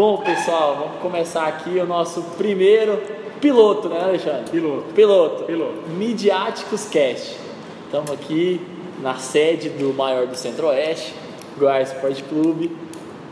Bom, 0.00 0.16
pessoal, 0.16 0.76
vamos 0.76 1.02
começar 1.02 1.46
aqui 1.46 1.78
o 1.78 1.84
nosso 1.84 2.22
primeiro 2.38 3.02
piloto, 3.38 3.86
né, 3.86 4.00
Alexandre? 4.02 4.50
Piloto. 4.50 4.94
Piloto. 4.94 5.44
Piloto. 5.44 5.90
Midiáticos 5.90 6.86
Cast. 6.88 7.36
Estamos 7.84 8.10
aqui 8.10 8.66
na 9.02 9.16
sede 9.16 9.68
do 9.68 9.92
maior 9.92 10.26
do 10.26 10.34
Centro-Oeste, 10.34 11.12
Goiás 11.58 11.92
Sport 11.92 12.22
Clube. 12.30 12.74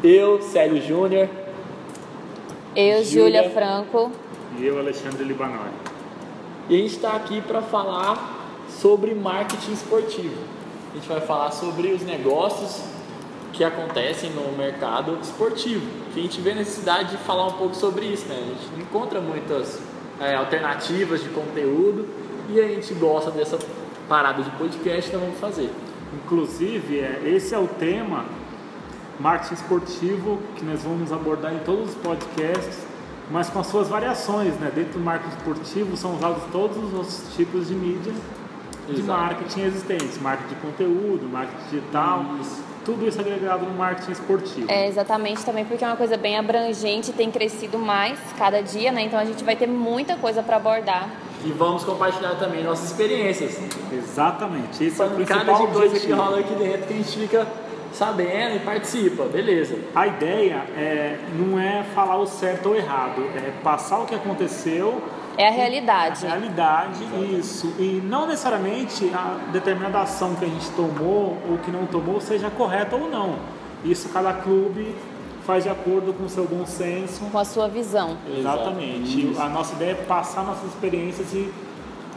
Eu, 0.04 0.42
Célio 0.42 0.82
Júnior. 0.82 1.26
Eu, 2.76 3.02
Júlia. 3.02 3.48
Franco. 3.48 4.12
E 4.58 4.66
eu, 4.66 4.78
Alexandre 4.78 5.24
Libanori. 5.24 5.70
E 6.68 6.74
a 6.74 6.78
gente 6.80 6.96
está 6.96 7.12
aqui 7.12 7.40
para 7.40 7.62
falar 7.62 8.60
sobre 8.68 9.14
marketing 9.14 9.72
esportivo. 9.72 10.36
A 10.92 10.96
gente 10.98 11.08
vai 11.08 11.22
falar 11.22 11.50
sobre 11.50 11.88
os 11.92 12.02
negócios 12.02 12.82
que 13.54 13.64
acontecem 13.64 14.28
no 14.32 14.52
mercado 14.52 15.18
esportivo. 15.22 16.07
Que 16.18 16.22
a 16.22 16.22
gente 16.24 16.40
vê 16.40 16.52
necessidade 16.52 17.12
de 17.12 17.16
falar 17.18 17.46
um 17.46 17.52
pouco 17.52 17.76
sobre 17.76 18.06
isso, 18.06 18.26
né? 18.26 18.34
A 18.34 18.44
gente 18.44 18.72
não 18.72 18.80
encontra 18.80 19.20
muitas 19.20 19.80
é, 20.20 20.34
alternativas 20.34 21.22
de 21.22 21.28
conteúdo 21.28 22.08
e 22.48 22.60
a 22.60 22.66
gente 22.66 22.92
gosta 22.94 23.30
dessa 23.30 23.56
parada 24.08 24.42
de 24.42 24.50
podcast, 24.50 25.08
então 25.08 25.20
vamos 25.20 25.38
fazer. 25.38 25.70
Inclusive, 26.12 26.98
é, 26.98 27.22
esse 27.24 27.54
é 27.54 27.58
o 27.58 27.68
tema 27.68 28.24
marketing 29.20 29.54
esportivo 29.54 30.40
que 30.56 30.64
nós 30.64 30.82
vamos 30.82 31.12
abordar 31.12 31.54
em 31.54 31.60
todos 31.60 31.90
os 31.90 31.94
podcasts, 31.94 32.84
mas 33.30 33.48
com 33.48 33.60
as 33.60 33.68
suas 33.68 33.86
variações, 33.86 34.54
né? 34.54 34.72
Dentro 34.74 34.94
do 34.94 34.98
marketing 34.98 35.36
esportivo 35.36 35.96
são 35.96 36.16
usados 36.16 36.42
todos 36.50 36.94
os 36.94 37.36
tipos 37.36 37.68
de 37.68 37.74
mídia 37.74 38.12
de 38.88 39.02
Exato. 39.02 39.06
marketing 39.06 39.60
existentes, 39.60 40.20
marketing 40.20 40.54
de 40.54 40.60
conteúdo, 40.62 41.28
marketing 41.28 41.64
digital, 41.70 42.24
tudo 42.88 43.06
isso 43.06 43.20
agregado 43.20 43.66
no 43.66 43.74
marketing 43.74 44.12
esportivo. 44.12 44.70
É, 44.70 44.88
exatamente, 44.88 45.44
também 45.44 45.62
porque 45.62 45.84
é 45.84 45.86
uma 45.86 45.96
coisa 45.96 46.16
bem 46.16 46.38
abrangente, 46.38 47.12
tem 47.12 47.30
crescido 47.30 47.78
mais 47.78 48.18
cada 48.38 48.62
dia, 48.62 48.90
né? 48.90 49.02
Então 49.02 49.18
a 49.18 49.26
gente 49.26 49.44
vai 49.44 49.54
ter 49.54 49.66
muita 49.66 50.16
coisa 50.16 50.42
para 50.42 50.56
abordar. 50.56 51.10
E 51.44 51.50
vamos 51.50 51.84
compartilhar 51.84 52.36
também 52.36 52.64
nossas 52.64 52.90
experiências. 52.90 53.60
Exatamente, 53.92 54.82
esse 54.82 55.02
é 55.02 55.04
o 55.04 55.10
Cada 55.26 55.44
principal 55.44 55.66
de 55.66 55.72
coisa 55.74 56.00
que 56.00 56.12
rola 56.12 56.40
aqui 56.40 56.54
dentro 56.54 56.86
que 56.86 56.94
a 56.94 56.96
gente 56.96 57.18
fica 57.18 57.46
sabendo 57.92 58.56
e 58.56 58.60
participa, 58.60 59.24
beleza. 59.24 59.76
A 59.94 60.06
ideia 60.06 60.64
é, 60.74 61.18
não 61.34 61.60
é 61.60 61.84
falar 61.94 62.16
o 62.16 62.26
certo 62.26 62.70
ou 62.70 62.74
errado, 62.74 63.22
é 63.36 63.52
passar 63.62 63.98
o 63.98 64.06
que 64.06 64.14
aconteceu, 64.14 64.98
É 65.38 65.46
a 65.46 65.52
realidade. 65.52 66.26
a 66.26 66.30
realidade, 66.30 67.04
isso. 67.38 67.72
E 67.78 68.02
não 68.04 68.26
necessariamente 68.26 69.08
a 69.14 69.50
determinada 69.52 70.00
ação 70.00 70.34
que 70.34 70.44
a 70.44 70.48
gente 70.48 70.68
tomou 70.70 71.38
ou 71.48 71.58
que 71.58 71.70
não 71.70 71.86
tomou 71.86 72.20
seja 72.20 72.50
correta 72.50 72.96
ou 72.96 73.08
não. 73.08 73.36
Isso 73.84 74.08
cada 74.08 74.32
clube 74.32 74.96
faz 75.46 75.62
de 75.62 75.70
acordo 75.70 76.12
com 76.12 76.24
o 76.24 76.28
seu 76.28 76.44
bom 76.44 76.66
senso. 76.66 77.24
Com 77.30 77.38
a 77.38 77.44
sua 77.44 77.68
visão. 77.68 78.18
Exatamente. 78.36 79.30
Isso. 79.30 79.40
A 79.40 79.48
nossa 79.48 79.74
ideia 79.74 79.92
é 79.92 79.94
passar 79.94 80.44
nossas 80.44 80.64
experiências 80.70 81.32
e 81.32 81.52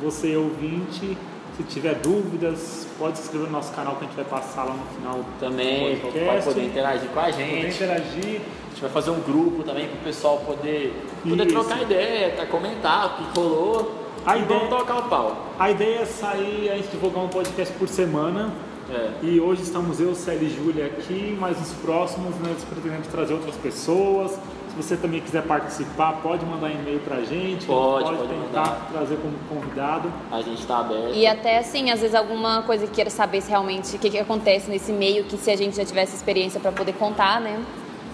você, 0.02 0.36
ouvinte, 0.36 1.16
se 1.58 1.64
tiver 1.64 1.96
dúvidas, 1.96 2.88
pode 2.98 3.18
se 3.18 3.24
inscrever 3.26 3.48
no 3.48 3.54
nosso 3.54 3.74
canal 3.74 3.96
que 3.96 4.06
a 4.06 4.08
gente 4.08 4.16
vai 4.16 4.26
passar 4.26 4.64
lá 4.64 4.74
no 4.74 4.86
final 4.96 5.20
Também 5.40 5.96
do 5.96 6.02
vai 6.02 6.12
podcast. 6.12 6.44
poder 6.46 6.66
interagir 6.66 7.10
com 7.10 7.20
a 7.20 7.24
Poder 7.24 7.38
gente. 7.38 7.76
interagir. 7.76 8.42
A 8.42 8.70
gente 8.74 8.82
vai 8.82 8.90
fazer 8.90 9.12
um 9.12 9.20
grupo 9.20 9.64
também 9.64 9.88
para 9.88 9.96
o 9.98 10.04
pessoal 10.04 10.38
poder, 10.40 10.94
poder 11.24 11.46
Isso. 11.46 11.54
trocar 11.54 11.82
ideia, 11.82 12.32
tá, 12.36 12.46
comentar 12.46 13.06
o 13.08 13.10
que 13.32 13.40
rolou. 13.40 13.96
A 14.26 14.38
e 14.38 14.42
ideia- 14.44 14.60
vamos 14.60 14.76
tocar 14.78 14.98
o 15.00 15.04
pau. 15.10 15.48
A 15.60 15.70
ideia 15.72 16.00
é 16.00 16.06
sair, 16.06 16.70
a 16.72 16.76
gente 16.78 16.88
divulgar 16.90 17.24
um 17.24 17.28
podcast 17.30 17.74
por 17.76 17.88
semana. 17.90 18.52
É. 18.90 19.12
E 19.24 19.40
hoje 19.40 19.62
estamos 19.62 20.00
eu, 20.02 20.14
Célio 20.14 20.44
e 20.48 20.50
Júlia 20.50 20.86
aqui, 20.88 21.38
mas 21.40 21.58
nos 21.60 21.72
próximos 21.74 22.36
nós 22.40 22.64
pretendemos 22.70 23.08
trazer 23.08 23.34
outras 23.34 23.56
pessoas. 23.56 24.38
Se 24.72 24.78
você 24.78 24.96
também 24.96 25.20
quiser 25.20 25.44
participar, 25.44 26.14
pode 26.24 26.46
mandar 26.46 26.72
e-mail 26.72 27.02
pra 27.02 27.18
gente. 27.24 27.66
Pode, 27.66 28.06
a 28.06 28.08
gente 28.08 28.18
pode 28.20 28.30
tentar 28.30 28.62
mandar. 28.62 28.88
trazer 28.90 29.18
como 29.18 29.34
convidado. 29.50 30.14
A 30.32 30.42
gente 30.42 30.62
está 30.62 30.80
aberto. 30.80 31.14
E 31.14 31.28
até 31.28 31.58
assim, 31.58 31.92
às 31.92 32.00
vezes 32.00 32.16
alguma 32.16 32.62
coisa 32.62 32.88
que 32.88 32.94
queira 32.94 33.10
saber 33.10 33.42
se 33.42 33.50
realmente 33.50 33.98
o 33.98 34.00
que, 34.00 34.10
que 34.10 34.18
acontece 34.18 34.70
nesse 34.70 34.94
meio, 34.94 35.26
que 35.26 35.36
se 35.36 35.52
a 35.52 35.58
gente 35.58 35.76
já 35.76 35.84
tivesse 35.84 36.16
experiência 36.16 36.58
para 36.58 36.72
poder 36.72 36.94
contar, 36.94 37.42
né? 37.42 37.62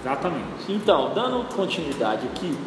Exatamente. 0.02 0.48
Então, 0.68 1.14
dando 1.14 1.48
continuidade 1.56 2.26
aqui, 2.26 2.58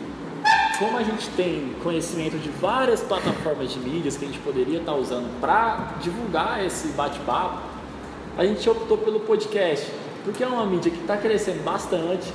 como 0.78 0.96
a 0.96 1.02
gente 1.02 1.28
tem 1.30 1.74
conhecimento 1.82 2.38
de 2.38 2.48
várias 2.48 3.00
plataformas 3.00 3.72
de 3.72 3.80
mídias 3.80 4.16
que 4.16 4.24
a 4.24 4.28
gente 4.28 4.38
poderia 4.38 4.78
estar 4.78 4.94
usando 4.94 5.28
para 5.40 5.94
divulgar 6.00 6.64
esse 6.64 6.88
bate-papo, 6.92 7.58
a 8.38 8.44
gente 8.44 8.70
optou 8.70 8.98
pelo 8.98 9.18
podcast, 9.18 9.90
porque 10.24 10.44
é 10.44 10.46
uma 10.46 10.64
mídia 10.64 10.92
que 10.92 11.00
está 11.00 11.16
crescendo 11.16 11.64
bastante 11.64 12.32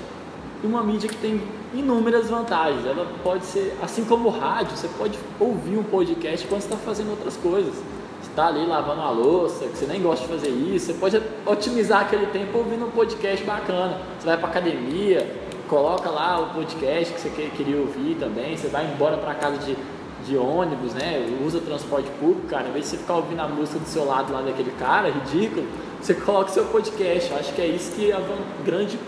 uma 0.66 0.84
mídia 0.84 1.10
que 1.10 1.18
tem 1.18 1.42
inúmeras 1.74 2.30
vantagens. 2.30 2.86
Ela 2.86 3.08
pode 3.24 3.46
ser, 3.46 3.78
assim 3.82 4.04
como 4.06 4.30
o 4.30 4.32
rádio, 4.32 4.76
você 4.76 4.88
pode 4.98 5.18
ouvir 5.40 5.78
um 5.78 5.84
podcast 5.84 6.46
quando 6.48 6.62
está 6.62 6.76
fazendo 6.78 7.12
outras 7.12 7.38
coisas. 7.38 7.74
Você 7.74 8.30
está 8.30 8.48
ali 8.48 8.66
lavando 8.66 9.02
a 9.02 9.10
louça, 9.12 9.66
que 9.66 9.78
você 9.78 9.86
nem 9.86 10.02
gosta 10.02 10.26
de 10.26 10.34
fazer 10.34 10.50
isso, 10.50 10.88
você 10.88 10.94
pode 10.94 11.22
otimizar 11.46 12.02
aquele 12.02 12.26
tempo 12.28 12.58
ouvindo 12.58 12.86
um 12.86 12.92
podcast 12.92 13.46
bacana. 13.46 14.00
Você 14.20 14.26
vai 14.26 14.38
para 14.38 14.48
academia, 14.50 15.36
coloca 15.68 16.10
lá 16.10 16.40
o 16.42 16.54
podcast 16.54 17.14
que 17.14 17.20
você 17.20 17.30
que- 17.30 17.50
queria 17.52 17.78
ouvir 17.78 18.16
também, 18.16 18.58
você 18.58 18.68
vai 18.68 18.86
embora 18.92 19.18
para 19.18 19.34
casa 19.36 19.58
de, 19.60 19.78
de 20.26 20.38
ônibus, 20.38 20.94
né? 20.94 21.26
Usa 21.46 21.60
transporte 21.60 22.10
público, 22.20 22.48
cara, 22.48 22.68
em 22.68 22.72
vez 22.72 22.86
de 22.86 22.92
você 22.92 22.98
ficar 22.98 23.16
ouvindo 23.16 23.40
a 23.42 23.48
música 23.48 23.80
do 23.80 23.88
seu 23.88 24.06
lado 24.06 24.34
lá 24.34 24.42
daquele 24.42 24.72
cara, 24.72 25.10
ridículo, 25.10 25.66
você 26.02 26.14
coloca 26.14 26.50
o 26.50 26.54
seu 26.54 26.66
podcast. 26.66 27.32
Eu 27.32 27.38
acho 27.38 27.54
que 27.54 27.62
é 27.62 27.68
isso 27.68 27.92
que 27.94 28.12
é 28.12 28.16
a 28.16 28.22
grande, 28.66 29.00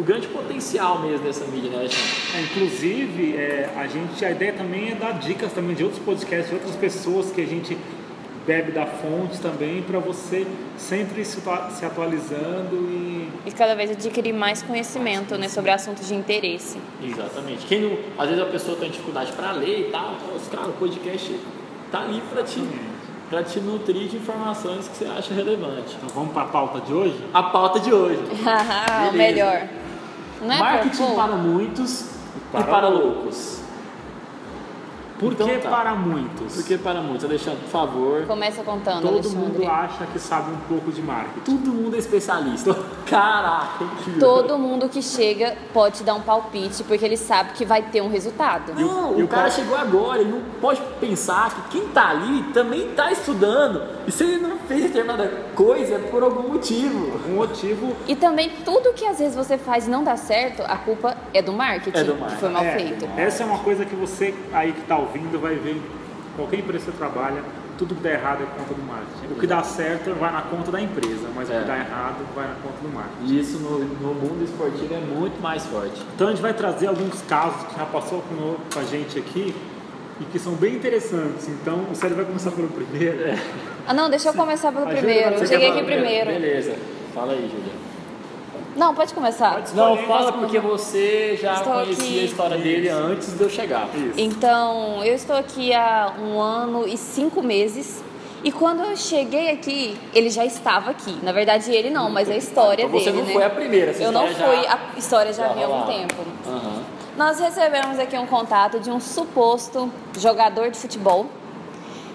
o 0.00 0.02
grande 0.02 0.26
potencial 0.28 1.00
mesmo 1.00 1.18
dessa 1.18 1.44
mídia, 1.44 1.70
né, 1.70 1.76
Alexandre? 1.76 2.10
É, 2.34 2.40
inclusive, 2.40 3.36
é, 3.36 3.70
a 3.76 3.86
gente, 3.86 4.24
a 4.24 4.30
ideia 4.30 4.52
também 4.54 4.92
é 4.92 4.94
dar 4.94 5.12
dicas 5.12 5.52
também 5.52 5.76
de 5.76 5.84
outros 5.84 6.02
podcasts, 6.02 6.48
de 6.48 6.54
outras 6.54 6.74
pessoas 6.76 7.30
que 7.30 7.40
a 7.42 7.46
gente 7.46 7.76
bebe 8.46 8.72
da 8.72 8.86
fonte 8.86 9.38
também, 9.38 9.82
para 9.82 9.98
você 9.98 10.46
sempre 10.78 11.22
se, 11.24 11.40
se 11.40 11.84
atualizando 11.84 12.76
e 12.90 13.28
E 13.44 13.52
cada 13.52 13.74
vez 13.74 13.90
adquirir 13.90 14.32
mais 14.32 14.62
conhecimento, 14.62 15.36
né, 15.36 15.48
sobre 15.48 15.70
assuntos 15.70 16.08
de 16.08 16.14
interesse. 16.14 16.78
Exatamente. 17.04 17.66
Quem 17.66 17.82
não, 17.82 17.98
às 18.18 18.28
vezes 18.30 18.42
a 18.42 18.46
pessoa 18.46 18.78
tem 18.78 18.90
dificuldade 18.90 19.32
para 19.32 19.52
ler 19.52 19.88
e 19.88 19.90
tal, 19.90 20.14
então, 20.14 20.58
cara, 20.58 20.70
o 20.70 20.72
podcast 20.72 21.38
tá 21.92 22.00
ali 22.00 22.22
para 22.32 22.42
te, 22.42 22.62
pra 23.28 23.42
te 23.42 23.60
nutrir 23.60 24.08
de 24.08 24.16
informações 24.16 24.88
que 24.88 24.96
você 24.96 25.04
acha 25.04 25.34
relevante. 25.34 25.94
Então 25.96 26.08
vamos 26.14 26.32
para 26.32 26.42
a 26.42 26.46
pauta 26.46 26.80
de 26.80 26.94
hoje? 26.94 27.22
A 27.34 27.42
pauta 27.42 27.78
de 27.78 27.92
hoje. 27.92 28.22
o 29.12 29.12
melhor. 29.12 29.68
Não 30.40 30.52
é 30.52 30.58
Marketing 30.58 30.96
Pô, 30.96 31.14
para 31.14 31.36
muitos 31.36 32.00
e 32.36 32.40
para 32.52 32.64
para 32.64 32.88
loucos. 32.88 33.59
Por 35.20 35.32
Então 35.34 35.46
que 35.46 35.58
tá. 35.58 35.68
para 35.68 35.94
muitos? 35.94 36.54
Por 36.56 36.64
que 36.64 36.78
para 36.78 37.00
muitos? 37.02 37.24
Alexandre, 37.26 37.60
por 37.60 37.68
favor. 37.70 38.26
Começa 38.26 38.62
contando, 38.62 39.02
Todo 39.02 39.12
Alexandre. 39.14 39.38
mundo 39.38 39.70
acha 39.70 40.06
que 40.06 40.18
sabe 40.18 40.50
um 40.50 40.56
pouco 40.66 40.90
de 40.90 41.02
marketing. 41.02 41.40
Todo 41.58 41.72
mundo 41.72 41.94
é 41.94 41.98
especialista. 41.98 42.74
Caraca, 43.06 43.84
que 44.02 44.18
Todo 44.18 44.56
mundo 44.58 44.88
que 44.88 45.02
chega 45.02 45.56
pode 45.74 45.98
te 45.98 46.04
dar 46.04 46.14
um 46.14 46.20
palpite, 46.22 46.82
porque 46.84 47.04
ele 47.04 47.16
sabe 47.18 47.52
que 47.52 47.64
vai 47.66 47.82
ter 47.82 48.00
um 48.00 48.08
resultado. 48.08 48.72
Não, 48.74 49.18
E 49.18 49.22
o 49.22 49.24
o 49.26 49.28
cara 49.28 49.42
cara- 49.42 49.50
chegou 49.50 49.76
agora, 49.76 50.20
ele 50.22 50.30
não 50.30 50.40
pode 50.60 50.80
pensar 50.98 51.50
que 51.54 51.78
quem 51.78 51.88
tá 51.88 52.08
ali 52.08 52.42
também 52.54 52.88
tá 52.94 53.12
estudando. 53.12 53.82
E 54.06 54.10
se 54.12 54.24
ele 54.24 54.38
não 54.38 54.56
fez 54.58 54.84
determinada 54.84 55.28
coisa 55.54 55.96
é 55.96 55.98
por 55.98 56.22
algum 56.22 56.48
motivo. 56.52 57.20
Um 57.28 57.34
motivo 57.36 57.94
E 58.08 58.16
também 58.16 58.50
tudo 58.64 58.92
que 58.94 59.04
às 59.04 59.18
vezes 59.18 59.34
você 59.36 59.58
faz 59.58 59.86
e 59.86 59.90
não 59.90 60.02
dá 60.02 60.16
certo, 60.16 60.62
a 60.62 60.76
culpa 60.76 61.16
é 61.34 61.42
do 61.42 61.52
marketing, 61.52 61.98
É 61.98 62.04
do 62.04 62.12
que 62.14 62.20
marketing. 62.20 62.40
foi 62.40 62.48
mal 62.48 62.64
é, 62.64 62.70
feito. 62.74 63.08
Essa 63.16 63.42
é 63.42 63.46
uma 63.46 63.58
coisa 63.58 63.84
que 63.84 63.94
você 63.94 64.34
aí 64.52 64.72
que 64.72 64.80
está 64.80 64.96
ouvindo 64.96 65.09
vai 65.38 65.54
ver 65.56 65.80
qualquer 66.36 66.60
empresa 66.60 66.86
que 66.86 66.90
você 66.92 66.96
trabalha, 66.96 67.42
tudo 67.76 67.94
que 67.94 68.02
dá 68.02 68.10
errado 68.10 68.42
é 68.42 68.46
conta 68.58 68.74
do 68.74 68.82
marketing. 68.82 69.34
O 69.34 69.40
que 69.40 69.46
dá 69.46 69.62
certo 69.62 70.14
vai 70.14 70.32
na 70.32 70.42
conta 70.42 70.70
da 70.70 70.80
empresa, 70.80 71.28
mas 71.34 71.48
o 71.48 71.52
É. 71.52 71.60
que 71.60 71.64
dá 71.66 71.76
errado 71.78 72.16
vai 72.34 72.46
na 72.46 72.54
conta 72.62 72.76
do 72.82 72.88
marketing. 72.94 73.24
E 73.32 73.40
isso 73.40 73.58
no, 73.58 73.78
no 73.78 74.14
mundo 74.14 74.44
esportivo 74.44 74.92
é 74.94 74.98
muito 75.00 75.40
mais 75.40 75.64
forte. 75.66 76.02
Então 76.14 76.28
a 76.28 76.30
gente 76.30 76.42
vai 76.42 76.52
trazer 76.54 76.86
alguns 76.88 77.22
casos 77.22 77.62
que 77.68 77.78
já 77.78 77.86
passou 77.86 78.22
com, 78.22 78.56
com 78.72 78.80
a 78.80 78.84
gente 78.84 79.18
aqui 79.18 79.54
e 80.20 80.24
que 80.24 80.38
são 80.38 80.52
bem 80.54 80.74
interessantes. 80.74 81.48
Então 81.48 81.86
o 81.90 81.94
Célio 81.94 82.16
vai 82.16 82.24
começar 82.26 82.50
pelo 82.50 82.68
primeiro. 82.68 83.18
Ah, 83.86 83.94
não, 83.94 84.10
deixa 84.10 84.28
eu 84.28 84.34
começar 84.34 84.70
pelo 84.72 84.86
primeiro. 84.86 85.36
Eu 85.36 85.46
cheguei 85.46 85.68
aqui 85.70 85.78
falar 85.80 85.90
primeiro. 85.92 86.30
Beleza. 86.30 86.76
Fala 87.14 87.32
aí, 87.32 87.50
Julia. 87.50 87.79
Não, 88.80 88.94
pode 88.94 89.12
começar. 89.12 89.52
Pode. 89.56 89.74
Não, 89.76 89.94
fala 90.06 90.32
porque 90.32 90.58
você 90.58 91.38
já 91.38 91.52
Estou 91.56 91.74
conhecia 91.74 92.02
aqui. 92.06 92.20
a 92.20 92.24
história 92.24 92.56
dele 92.56 92.88
antes 92.88 93.36
de 93.36 93.42
eu 93.42 93.50
chegar. 93.50 93.86
Isso. 93.94 94.14
Então, 94.16 95.04
eu 95.04 95.14
estou 95.14 95.36
aqui 95.36 95.74
há 95.74 96.14
um 96.18 96.40
ano 96.40 96.88
e 96.88 96.96
cinco 96.96 97.42
meses. 97.42 98.02
E 98.42 98.50
quando 98.50 98.82
eu 98.82 98.96
cheguei 98.96 99.50
aqui, 99.50 99.98
ele 100.14 100.30
já 100.30 100.46
estava 100.46 100.92
aqui. 100.92 101.14
Na 101.22 101.30
verdade, 101.30 101.70
ele 101.70 101.90
não, 101.90 102.08
mas 102.08 102.30
a 102.30 102.34
história 102.34 102.84
Então 102.84 102.98
você 102.98 103.10
dele, 103.10 103.18
não 103.18 103.26
né? 103.26 103.32
foi 103.34 103.44
a 103.44 103.50
primeira, 103.50 103.90
essa 103.90 104.02
Eu 104.02 104.10
não 104.12 104.26
história 104.26 104.56
fui, 104.62 104.66
a 104.66 104.98
história 104.98 105.32
já 105.34 105.44
já 105.44 105.50
havia 105.50 105.66
algum 105.66 105.82
tempo. 105.82 106.14
Aham. 106.48 106.82
Nós 107.18 107.38
recebemos 107.38 107.98
aqui 107.98 108.16
um 108.16 108.26
contato 108.26 108.80
de 108.80 108.90
um 108.90 108.98
suposto 108.98 109.92
jogador 110.18 110.70
de 110.70 110.78
futebol 110.78 111.26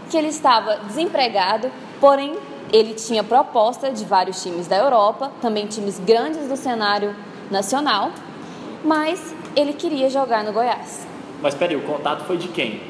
que 0.09 0.17
ele 0.17 0.29
estava 0.29 0.77
desempregado, 0.77 1.69
porém 2.01 2.35
ele 2.71 2.94
tinha 2.94 3.23
proposta 3.23 3.91
de 3.91 4.03
vários 4.06 4.41
times 4.41 4.67
da 4.67 4.77
Europa, 4.77 5.31
também 5.41 5.65
times 5.67 6.00
grandes 6.00 6.47
do 6.47 6.57
cenário 6.57 7.15
nacional, 7.51 8.12
mas 8.83 9.33
ele 9.56 9.73
queria 9.73 10.09
jogar 10.09 10.44
no 10.44 10.51
Goiás. 10.51 11.06
Mas 11.41 11.53
peraí, 11.56 11.75
o 11.75 11.81
contato 11.81 12.23
foi 12.25 12.38
de 12.38 12.47
quem? 12.50 12.81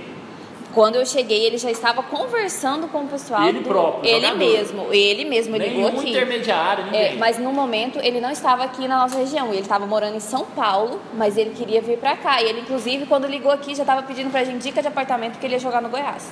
Quando 0.74 0.95
eu 0.98 1.06
cheguei, 1.06 1.45
ele 1.45 1.57
já 1.57 1.72
estava 1.72 2.04
conversando 2.04 2.89
com 2.89 3.04
o 3.04 3.07
pessoal. 3.07 3.44
Ele 3.48 3.60
do- 3.60 3.69
próprio, 3.69 4.10
Ele 4.12 4.25
jogador. 4.27 4.38
mesmo, 4.38 4.88
ele 4.94 5.24
mesmo 5.24 5.56
ligou 5.56 5.83
Nenhum 5.86 6.00
aqui. 6.00 6.10
intermediário, 6.10 6.86
ninguém. 6.86 7.01
É, 7.01 7.16
mas 7.16 7.38
no 7.39 7.54
momento 7.54 7.98
ele 8.00 8.19
não 8.19 8.30
estava 8.30 8.66
aqui 8.66 8.86
na 8.86 8.98
nossa 9.00 9.18
região, 9.18 9.48
ele 9.54 9.62
estava 9.62 9.86
morando 9.86 10.18
em 10.18 10.19
São 10.19 10.44
Paulo, 10.45 11.00
mas 11.13 11.38
ele 11.38 11.51
queria 11.51 11.81
vir 11.81 11.98
pra 11.98 12.18
cá. 12.18 12.42
E 12.42 12.50
ele, 12.50 12.60
inclusive, 12.60 13.06
quando 13.06 13.25
ligou 13.25 13.54
aqui, 13.54 13.74
já 13.74 13.83
estava 13.83 14.04
pedindo 14.04 14.30
pra 14.31 14.44
gente 14.44 14.62
dica 14.63 14.81
de 14.81 14.88
apartamento 14.89 15.39
que 15.39 15.45
ele 15.45 15.54
ia 15.54 15.60
jogar 15.60 15.81
no 15.81 15.88
Goiás. 15.88 16.30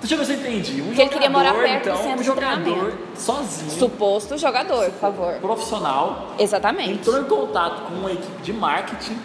Deixa 0.00 0.14
eu 0.14 0.18
ver 0.18 0.24
se 0.26 0.32
eu 0.34 0.38
entendi. 0.40 0.82
Um 0.82 0.86
Porque 0.86 1.00
ele 1.02 1.10
queria 1.10 1.30
morar 1.30 1.48
jogador, 1.54 1.68
perto 1.68 1.84
do 1.84 1.90
então, 1.90 2.02
centro 2.02 2.20
um 2.20 2.24
jogador 2.24 2.92
sozinho, 3.14 3.70
Suposto 3.70 4.38
jogador, 4.38 4.84
por 4.90 5.00
favor. 5.00 5.32
profissional, 5.40 6.34
Exatamente. 6.38 6.90
entrou 6.92 7.18
em 7.20 7.24
contato 7.24 7.82
com 7.88 7.94
uma 7.94 8.12
equipe 8.12 8.42
de 8.42 8.52
marketing 8.52 9.18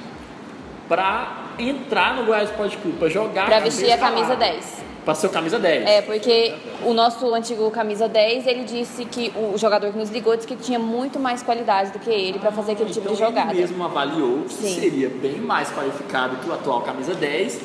para 0.88 1.46
entrar 1.60 2.16
no 2.16 2.26
Goiás 2.26 2.50
Esporte 2.50 2.78
Clube, 2.78 2.98
para 2.98 3.10
jogar 3.10 3.46
Pra 3.46 3.60
vestir 3.60 3.92
a 3.92 3.98
camisa 3.98 4.34
escalada. 4.34 4.54
10. 4.54 4.82
Pra 5.04 5.16
ser 5.16 5.28
o 5.28 5.30
camisa 5.32 5.58
10. 5.58 5.90
É, 5.90 6.02
porque 6.04 6.54
o 6.86 6.94
nosso 6.94 7.34
antigo 7.34 7.70
camisa 7.72 8.08
10, 8.08 8.46
ele 8.46 8.64
disse 8.66 9.04
que 9.06 9.34
o 9.36 9.58
jogador 9.58 9.92
que 9.92 9.98
nos 9.98 10.10
ligou 10.12 10.36
disse 10.36 10.48
que 10.48 10.56
tinha 10.56 10.78
muito 10.78 11.20
mais 11.20 11.42
qualidade 11.42 11.92
do 11.92 11.98
que 12.00 12.10
ele 12.10 12.38
pra 12.38 12.52
fazer 12.52 12.74
aquele 12.74 12.90
tipo 12.92 13.02
então 13.02 13.14
de 13.14 13.20
jogada. 13.20 13.52
ele 13.52 13.62
mesmo 13.62 13.84
avaliou 13.84 14.44
que 14.44 14.54
Sim. 14.54 14.80
seria 14.80 15.10
bem 15.10 15.38
mais 15.40 15.72
qualificado 15.72 16.36
que 16.38 16.48
o 16.50 16.54
atual 16.54 16.82
camisa 16.82 17.16
10 17.16 17.60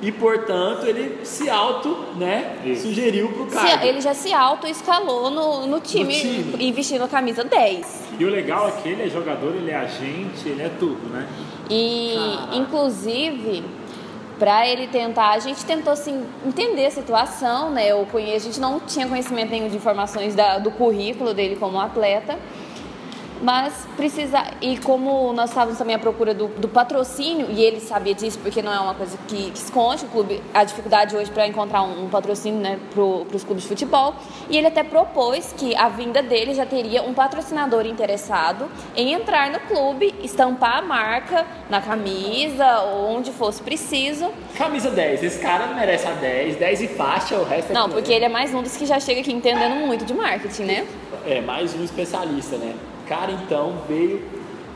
e, 0.00 0.12
portanto, 0.12 0.86
ele 0.86 1.24
se 1.24 1.50
auto, 1.50 1.88
né, 2.16 2.56
Isso. 2.64 2.82
sugeriu 2.88 3.28
pro 3.32 3.46
cara. 3.46 3.84
ele 3.86 4.00
já 4.00 4.14
se 4.14 4.32
auto-escalou 4.32 5.30
no, 5.30 5.66
no, 5.66 5.80
time, 5.80 6.14
time. 6.14 6.54
e 6.58 6.70
vestindo 6.72 7.02
a 7.04 7.08
camisa 7.08 7.42
10. 7.44 8.04
E 8.18 8.24
o 8.24 8.30
legal 8.30 8.68
é 8.68 8.70
que 8.80 8.88
ele 8.88 9.02
é 9.04 9.08
jogador, 9.08 9.54
ele 9.54 9.70
é 9.70 9.76
agente, 9.76 10.48
ele 10.48 10.62
é 10.62 10.70
tudo, 10.78 11.08
né? 11.10 11.26
E, 11.68 12.14
Caraca. 12.14 12.56
inclusive, 12.56 13.64
para 14.38 14.66
ele 14.68 14.86
tentar, 14.86 15.30
a 15.30 15.38
gente 15.40 15.64
tentou 15.64 15.92
assim, 15.92 16.24
entender 16.46 16.86
a 16.86 16.90
situação, 16.90 17.70
né? 17.70 17.90
Eu 17.90 18.06
conhe... 18.10 18.32
A 18.34 18.38
gente 18.38 18.60
não 18.60 18.78
tinha 18.78 19.06
conhecimento 19.08 19.50
nenhum 19.50 19.68
de 19.68 19.76
informações 19.76 20.34
da- 20.34 20.58
do 20.58 20.70
currículo 20.70 21.34
dele 21.34 21.56
como 21.56 21.80
atleta. 21.80 22.38
Mas 23.42 23.86
precisa. 23.96 24.42
E 24.60 24.78
como 24.78 25.32
nós 25.32 25.50
estávamos 25.50 25.78
também 25.78 25.94
à 25.94 25.98
procura 25.98 26.34
do, 26.34 26.48
do 26.48 26.68
patrocínio, 26.68 27.46
e 27.50 27.62
ele 27.62 27.80
sabia 27.80 28.14
disso, 28.14 28.38
porque 28.42 28.62
não 28.62 28.72
é 28.72 28.80
uma 28.80 28.94
coisa 28.94 29.16
que, 29.28 29.50
que 29.50 29.58
esconde 29.58 30.04
o 30.04 30.08
clube, 30.08 30.42
a 30.52 30.64
dificuldade 30.64 31.16
hoje 31.16 31.30
para 31.30 31.46
encontrar 31.46 31.82
um, 31.82 32.04
um 32.04 32.08
patrocínio 32.08 32.60
né, 32.60 32.78
para 32.92 33.02
os 33.02 33.44
clubes 33.44 33.62
de 33.62 33.68
futebol. 33.68 34.14
E 34.48 34.56
ele 34.56 34.66
até 34.66 34.82
propôs 34.82 35.54
que 35.56 35.74
a 35.76 35.88
vinda 35.88 36.22
dele 36.22 36.54
já 36.54 36.66
teria 36.66 37.02
um 37.02 37.14
patrocinador 37.14 37.86
interessado 37.86 38.68
em 38.96 39.12
entrar 39.12 39.50
no 39.50 39.60
clube, 39.60 40.14
estampar 40.22 40.78
a 40.78 40.82
marca 40.82 41.46
na 41.70 41.80
camisa, 41.80 42.80
ou 42.82 43.16
onde 43.16 43.30
fosse 43.30 43.62
preciso. 43.62 44.30
Camisa 44.56 44.90
10, 44.90 45.22
esse 45.22 45.38
cara 45.38 45.68
merece 45.68 46.06
a 46.06 46.12
10, 46.12 46.56
10 46.56 46.80
e 46.82 46.88
faixa, 46.88 47.36
o 47.36 47.44
resto 47.44 47.70
é 47.70 47.74
Não, 47.74 47.88
porque 47.88 48.12
ele 48.12 48.24
é 48.24 48.28
mais 48.28 48.52
um 48.54 48.62
dos 48.62 48.76
que 48.76 48.86
já 48.86 48.98
chega 48.98 49.20
aqui 49.20 49.32
entendendo 49.32 49.76
muito 49.76 50.04
de 50.04 50.14
marketing, 50.14 50.64
né? 50.64 50.86
É, 51.26 51.40
mais 51.40 51.74
um 51.74 51.84
especialista, 51.84 52.56
né? 52.56 52.74
O 53.08 53.16
cara, 53.16 53.32
então, 53.32 53.72
veio 53.88 54.22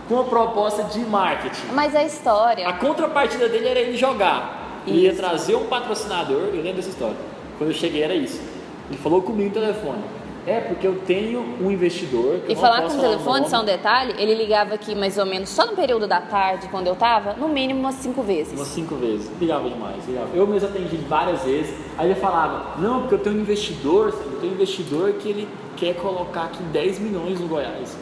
com 0.08 0.18
a 0.18 0.24
proposta 0.24 0.84
de 0.84 1.00
marketing. 1.00 1.66
Mas 1.74 1.94
a 1.94 2.02
história. 2.02 2.66
A 2.66 2.72
contrapartida 2.72 3.46
dele 3.46 3.68
era 3.68 3.78
ele 3.78 3.94
jogar. 3.94 4.80
Ele 4.86 5.00
ia 5.00 5.10
Isso. 5.10 5.20
trazer 5.20 5.54
um 5.54 5.66
patrocinador, 5.66 6.48
eu 6.54 6.62
lembro 6.62 6.76
dessa 6.76 6.88
história. 6.88 7.16
Quando 7.58 7.68
eu 7.68 7.76
cheguei 7.76 8.02
era 8.02 8.14
isso. 8.14 8.40
Ele 8.88 8.98
falou 8.98 9.20
comigo 9.20 9.50
no 9.50 9.54
telefone. 9.54 10.02
É, 10.46 10.60
porque 10.60 10.86
eu 10.86 10.98
tenho 11.06 11.40
um 11.60 11.70
investidor. 11.70 12.40
E 12.48 12.56
falar 12.56 12.80
com 12.82 12.96
o 12.96 13.00
telefone, 13.00 13.50
só 13.50 13.60
um 13.60 13.66
detalhe, 13.66 14.14
ele 14.16 14.34
ligava 14.34 14.74
aqui 14.74 14.94
mais 14.94 15.18
ou 15.18 15.26
menos 15.26 15.50
só 15.50 15.66
no 15.66 15.76
período 15.76 16.08
da 16.08 16.22
tarde, 16.22 16.68
quando 16.68 16.86
eu 16.86 16.96
tava, 16.96 17.34
no 17.34 17.48
mínimo 17.48 17.80
umas 17.80 17.96
cinco 17.96 18.22
vezes. 18.22 18.54
Umas 18.54 18.68
cinco 18.68 18.94
vezes. 18.96 19.30
Ligava 19.38 19.68
demais. 19.68 20.04
Ligava. 20.06 20.30
Eu 20.34 20.46
mesmo 20.46 20.68
atendi 20.68 20.96
várias 20.96 21.42
vezes. 21.42 21.74
Aí 21.98 22.10
ele 22.10 22.18
falava, 22.18 22.80
não, 22.80 23.00
porque 23.00 23.14
eu 23.14 23.18
tenho 23.18 23.36
um 23.36 23.40
investidor, 23.40 24.08
eu 24.08 24.40
tenho 24.40 24.52
um 24.52 24.56
investidor 24.56 25.12
que 25.12 25.28
ele 25.28 25.48
quer 25.76 25.94
colocar 25.96 26.44
aqui 26.44 26.62
10 26.64 26.98
milhões 26.98 27.38
no 27.38 27.46
Goiás. 27.46 27.96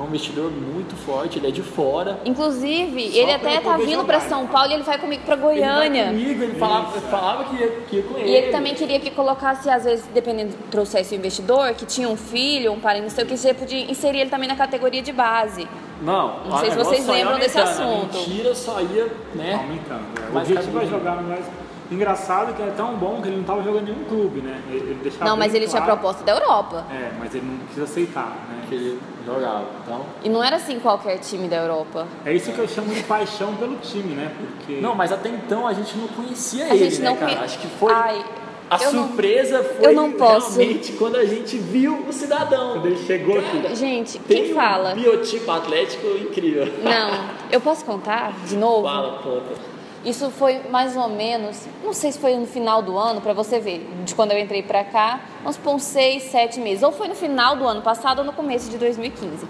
É 0.00 0.02
um 0.02 0.06
investidor 0.06 0.50
muito 0.50 0.96
forte, 0.96 1.38
ele 1.38 1.48
é 1.48 1.50
de 1.50 1.60
fora. 1.62 2.20
Inclusive, 2.24 3.02
ele 3.14 3.32
até 3.32 3.60
tá 3.60 3.76
vindo 3.76 4.02
pra 4.02 4.18
jogar. 4.18 4.30
São 4.30 4.46
Paulo 4.46 4.70
e 4.70 4.74
ele 4.74 4.82
vai 4.82 4.96
comigo 4.96 5.22
pra 5.26 5.34
Ele 5.34 5.42
vai 5.42 5.54
Goiânia. 5.60 6.06
comigo, 6.06 6.42
ele 6.42 6.54
falava, 6.54 7.00
falava 7.02 7.44
que, 7.44 7.56
ia, 7.62 7.68
que 7.86 7.96
ia 7.96 8.02
com 8.04 8.16
ele. 8.16 8.30
E 8.30 8.34
ele 8.34 8.50
também 8.50 8.74
queria 8.74 8.98
que 8.98 9.10
colocasse, 9.10 9.68
às 9.68 9.84
vezes, 9.84 10.06
dependendo, 10.14 10.54
trouxesse 10.70 11.14
o 11.14 11.18
investidor, 11.18 11.74
que 11.74 11.84
tinha 11.84 12.08
um 12.08 12.16
filho, 12.16 12.72
um 12.72 12.80
parente, 12.80 13.02
não 13.02 13.10
sei 13.10 13.24
o 13.24 13.26
que, 13.26 13.36
você 13.36 13.52
podia 13.52 13.90
inserir 13.90 14.20
ele 14.20 14.30
também 14.30 14.48
na 14.48 14.56
categoria 14.56 15.02
de 15.02 15.12
base. 15.12 15.68
Não, 16.00 16.44
Não 16.48 16.56
sei 16.56 16.70
se 16.70 16.76
vocês 16.78 17.06
lembram 17.06 17.38
desse 17.38 17.58
a 17.58 17.64
assunto. 17.64 18.16
mentira 18.16 18.54
só 18.54 18.80
ia, 18.80 19.06
né? 19.34 19.52
Aumentando. 19.52 20.04
é. 20.16 20.30
O 20.30 20.32
Mas 20.32 20.48
objetivo 20.48 20.80
é 20.80 20.86
jogar 20.86 21.22
mais. 21.22 21.44
Engraçado 21.90 22.54
que 22.54 22.62
é 22.62 22.72
tão 22.76 22.94
bom 22.94 23.20
que 23.20 23.26
ele 23.28 23.36
não 23.36 23.40
estava 23.42 23.62
jogando 23.62 23.88
em 23.88 23.92
nenhum 23.92 24.04
clube, 24.04 24.40
né? 24.40 24.60
Ele, 24.68 24.78
ele 24.90 25.00
deixava 25.02 25.24
Não, 25.24 25.36
mas 25.36 25.52
ele 25.54 25.66
tinha 25.66 25.82
claro- 25.82 25.98
proposta 25.98 26.22
da 26.24 26.32
Europa. 26.32 26.84
É, 26.90 27.10
mas 27.18 27.34
ele 27.34 27.44
não 27.46 27.66
quis 27.66 27.82
aceitar, 27.82 28.26
né? 28.48 28.62
Que 28.68 28.74
ele 28.76 29.00
jogava. 29.26 29.64
Então, 29.82 30.00
E 30.22 30.28
não 30.28 30.42
era 30.44 30.56
assim 30.56 30.78
qualquer 30.78 31.18
time 31.18 31.48
da 31.48 31.56
Europa. 31.56 32.06
É 32.24 32.32
isso 32.32 32.52
que 32.52 32.58
eu 32.60 32.68
chamo 32.68 32.94
de 32.94 33.02
paixão 33.02 33.54
pelo 33.56 33.76
time, 33.78 34.14
né? 34.14 34.30
Porque. 34.38 34.80
não, 34.80 34.94
mas 34.94 35.10
até 35.10 35.28
então 35.30 35.66
a 35.66 35.72
gente 35.72 35.96
não 35.98 36.06
conhecia 36.08 36.66
A 36.66 36.68
ele, 36.76 36.84
gente 36.90 37.00
né, 37.02 37.08
não 37.10 37.16
cara? 37.16 37.32
conhe- 37.32 37.44
Acho 37.44 37.58
que 37.58 37.66
foi 37.66 37.92
Ai, 37.92 38.24
a 38.70 38.76
eu 38.84 38.92
não- 38.92 39.06
surpresa 39.08 39.64
foi 39.64 39.86
eu 39.88 39.92
não 39.96 40.12
posso. 40.12 40.58
realmente 40.60 40.92
quando 40.92 41.16
a 41.16 41.24
gente 41.24 41.56
viu 41.58 42.04
o 42.08 42.12
cidadão. 42.12 42.74
Quando 42.74 42.86
ele 42.86 43.04
chegou 43.04 43.36
aqui. 43.36 43.74
Gente, 43.74 44.16
Tem 44.20 44.44
quem 44.44 44.52
um 44.52 44.54
fala? 44.54 44.94
biotipo 44.94 45.50
atlético 45.50 46.06
incrível. 46.06 46.72
Não, 46.84 47.10
eu 47.50 47.60
posso 47.60 47.84
contar 47.84 48.32
de 48.46 48.56
novo? 48.56 48.84
Fala, 48.86 49.18
conta. 49.24 49.79
Isso 50.04 50.30
foi 50.30 50.62
mais 50.70 50.96
ou 50.96 51.08
menos, 51.10 51.66
não 51.84 51.92
sei 51.92 52.10
se 52.10 52.18
foi 52.18 52.34
no 52.34 52.46
final 52.46 52.80
do 52.80 52.96
ano, 52.96 53.20
pra 53.20 53.34
você 53.34 53.60
ver, 53.60 53.86
de 54.04 54.14
quando 54.14 54.32
eu 54.32 54.38
entrei 54.38 54.62
pra 54.62 54.82
cá, 54.82 55.20
vamos 55.42 55.56
supor 55.56 55.74
uns 55.74 55.82
seis, 55.82 56.22
sete 56.24 56.58
meses. 56.58 56.82
Ou 56.82 56.90
foi 56.90 57.06
no 57.06 57.14
final 57.14 57.56
do 57.56 57.66
ano 57.66 57.82
passado 57.82 58.20
ou 58.20 58.24
no 58.24 58.32
começo 58.32 58.70
de 58.70 58.78
2015. 58.78 59.46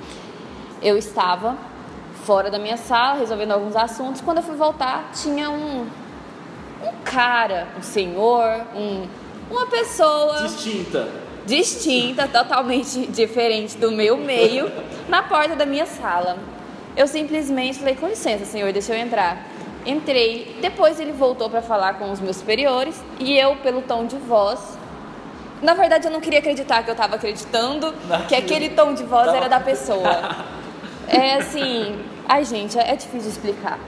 Eu 0.82 0.98
estava 0.98 1.56
fora 2.24 2.50
da 2.50 2.58
minha 2.58 2.76
sala, 2.76 3.18
resolvendo 3.20 3.52
alguns 3.52 3.76
assuntos. 3.76 4.20
Quando 4.20 4.38
eu 4.38 4.42
fui 4.42 4.56
voltar, 4.56 5.10
tinha 5.14 5.48
um, 5.50 5.82
um 6.82 6.92
cara, 7.04 7.68
um 7.78 7.82
senhor, 7.82 8.62
um, 8.74 9.06
uma 9.48 9.66
pessoa 9.66 10.42
Distinta. 10.42 11.08
distinta, 11.46 12.26
totalmente 12.26 13.06
diferente 13.12 13.76
do 13.76 13.92
meu 13.92 14.16
meio, 14.16 14.70
na 15.08 15.22
porta 15.22 15.54
da 15.54 15.64
minha 15.64 15.86
sala. 15.86 16.38
Eu 16.96 17.06
simplesmente 17.06 17.78
falei: 17.78 17.94
com 17.94 18.08
licença, 18.08 18.44
senhor, 18.44 18.72
deixa 18.72 18.92
eu 18.94 18.98
entrar. 18.98 19.46
Entrei, 19.86 20.58
depois 20.60 21.00
ele 21.00 21.12
voltou 21.12 21.48
para 21.48 21.62
falar 21.62 21.94
com 21.94 22.10
os 22.12 22.20
meus 22.20 22.36
superiores 22.36 23.02
e 23.18 23.36
eu, 23.38 23.56
pelo 23.56 23.82
tom 23.82 24.04
de 24.06 24.16
voz. 24.16 24.78
Na 25.62 25.74
verdade, 25.74 26.06
eu 26.06 26.10
não 26.10 26.20
queria 26.20 26.38
acreditar 26.38 26.82
que 26.82 26.90
eu 26.90 26.92
estava 26.92 27.16
acreditando 27.16 27.92
que 27.92 28.06
Naquilo. 28.08 28.40
aquele 28.40 28.68
tom 28.70 28.94
de 28.94 29.02
voz 29.04 29.26
Tava- 29.26 29.36
era 29.38 29.48
da 29.48 29.60
pessoa. 29.60 30.50
É 31.12 31.34
assim. 31.34 31.98
Ai, 32.28 32.44
gente, 32.44 32.78
é 32.78 32.94
difícil 32.94 33.22
de 33.22 33.28
explicar. 33.30 33.80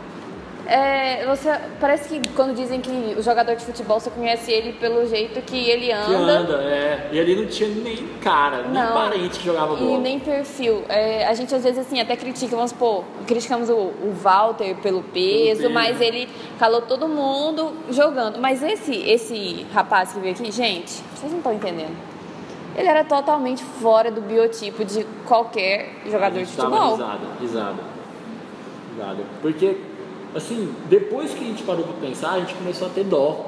É, 0.74 1.26
você, 1.26 1.50
parece 1.78 2.08
que 2.08 2.28
quando 2.30 2.54
dizem 2.54 2.80
que 2.80 3.14
o 3.18 3.22
jogador 3.22 3.54
de 3.56 3.62
futebol 3.62 4.00
você 4.00 4.08
conhece 4.08 4.50
ele 4.50 4.72
pelo 4.72 5.06
jeito 5.06 5.38
que 5.42 5.68
ele 5.68 5.86
Que 5.88 5.92
anda. 5.92 6.32
anda, 6.38 6.52
é. 6.62 7.10
E 7.12 7.20
ali 7.20 7.36
não 7.36 7.46
tinha 7.46 7.68
nem 7.68 7.96
cara, 8.22 8.62
nem 8.62 8.72
Não. 8.82 8.92
parente 8.94 9.38
que 9.38 9.44
jogava 9.44 9.74
E 9.74 9.84
bola. 9.84 9.98
nem 9.98 10.18
perfil. 10.18 10.82
É, 10.88 11.26
a 11.26 11.34
gente 11.34 11.54
às 11.54 11.62
vezes 11.62 11.78
assim 11.86 12.00
até 12.00 12.16
critica, 12.16 12.56
vamos 12.56 12.70
supor, 12.70 13.04
criticamos 13.26 13.68
o, 13.68 13.74
o 13.74 14.14
Walter 14.22 14.74
pelo 14.76 15.02
peso, 15.02 15.60
peso. 15.62 15.70
mas 15.74 16.00
ele 16.00 16.26
calou 16.58 16.80
todo 16.80 17.06
mundo 17.06 17.74
jogando. 17.90 18.40
Mas 18.40 18.62
esse, 18.62 18.94
esse 18.94 19.66
rapaz 19.74 20.12
que 20.14 20.20
veio 20.20 20.32
aqui, 20.32 20.50
gente, 20.50 21.02
vocês 21.14 21.30
não 21.30 21.38
estão 21.38 21.52
entendendo. 21.52 21.94
Ele 22.74 22.88
era 22.88 23.04
totalmente 23.04 23.62
fora 23.62 24.10
do 24.10 24.22
biotipo 24.22 24.86
de 24.86 25.04
qualquer 25.26 25.96
jogador 26.10 26.38
de 26.38 26.46
futebol. 26.46 26.92
risada, 26.92 27.18
risada. 27.38 27.92
Risada. 28.94 29.22
Porque, 29.42 29.76
assim, 30.34 30.72
depois 30.88 31.32
que 31.32 31.40
a 31.44 31.46
gente 31.46 31.62
parou 31.62 31.84
pra 31.84 31.94
pensar, 32.08 32.32
a 32.32 32.40
gente 32.40 32.54
começou 32.54 32.86
a 32.88 32.90
ter 32.90 33.04
dó. 33.04 33.46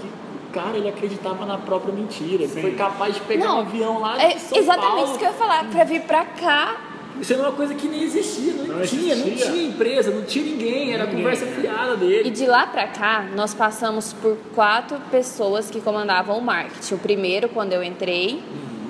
Que 0.00 0.06
o 0.06 0.52
cara, 0.52 0.76
ele 0.76 0.88
acreditava 0.88 1.44
na 1.46 1.58
própria 1.58 1.92
mentira. 1.94 2.42
Ele 2.44 2.48
Sim. 2.48 2.60
foi 2.60 2.72
capaz 2.74 3.14
de 3.14 3.20
pegar 3.22 3.46
Não, 3.46 3.56
um 3.56 3.60
avião 3.60 4.00
lá 4.00 4.20
É 4.22 4.34
de 4.34 4.40
São 4.40 4.58
exatamente 4.58 4.92
Paulo. 4.94 5.04
isso 5.10 5.18
que 5.18 5.24
eu 5.24 5.28
ia 5.28 5.34
falar. 5.34 5.64
Pra 5.70 5.84
vir 5.84 6.02
pra 6.02 6.24
cá, 6.24 6.76
Isso 7.20 7.32
era 7.32 7.42
uma 7.42 7.52
coisa 7.52 7.74
que 7.74 7.86
nem 7.86 8.02
existia, 8.02 8.52
não, 8.54 8.78
Não 8.78 8.82
tinha, 8.86 9.14
não 9.14 9.26
existia. 9.28 9.52
tinha 9.52 9.68
empresa, 9.68 10.10
não 10.10 10.22
tinha 10.24 10.44
ninguém, 10.44 10.92
era 10.92 11.04
Ninguém, 11.04 11.18
conversa 11.22 11.44
né? 11.44 11.58
fiada 11.60 11.94
E 11.94 11.96
dele. 11.98 12.30
de 12.30 12.44
lá 12.46 12.66
pra 12.66 12.88
cá, 12.88 13.24
nós 13.36 13.54
passamos 13.54 14.12
por 14.12 14.36
quatro 14.54 14.98
pessoas 15.12 15.70
que 15.70 15.80
comandavam 15.80 16.36
o 16.36 16.40
marketing. 16.42 16.94
O 16.94 16.98
primeiro, 16.98 17.48
quando 17.48 17.72
eu 17.72 17.84
entrei, 17.84 18.42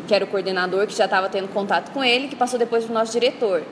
que 0.09 0.15
era 0.15 0.25
o 0.25 0.27
coordenador, 0.29 0.87
que 0.87 0.95
já 0.95 1.05
estava 1.05 1.29
tendo 1.29 1.49
contato 1.49 1.91
com 1.93 2.03
ele, 2.03 2.29
que 2.29 2.35
passou 2.37 2.59
depois 2.59 2.85
pro 2.87 2.95
nosso 2.95 3.13
diretor. 3.13 3.63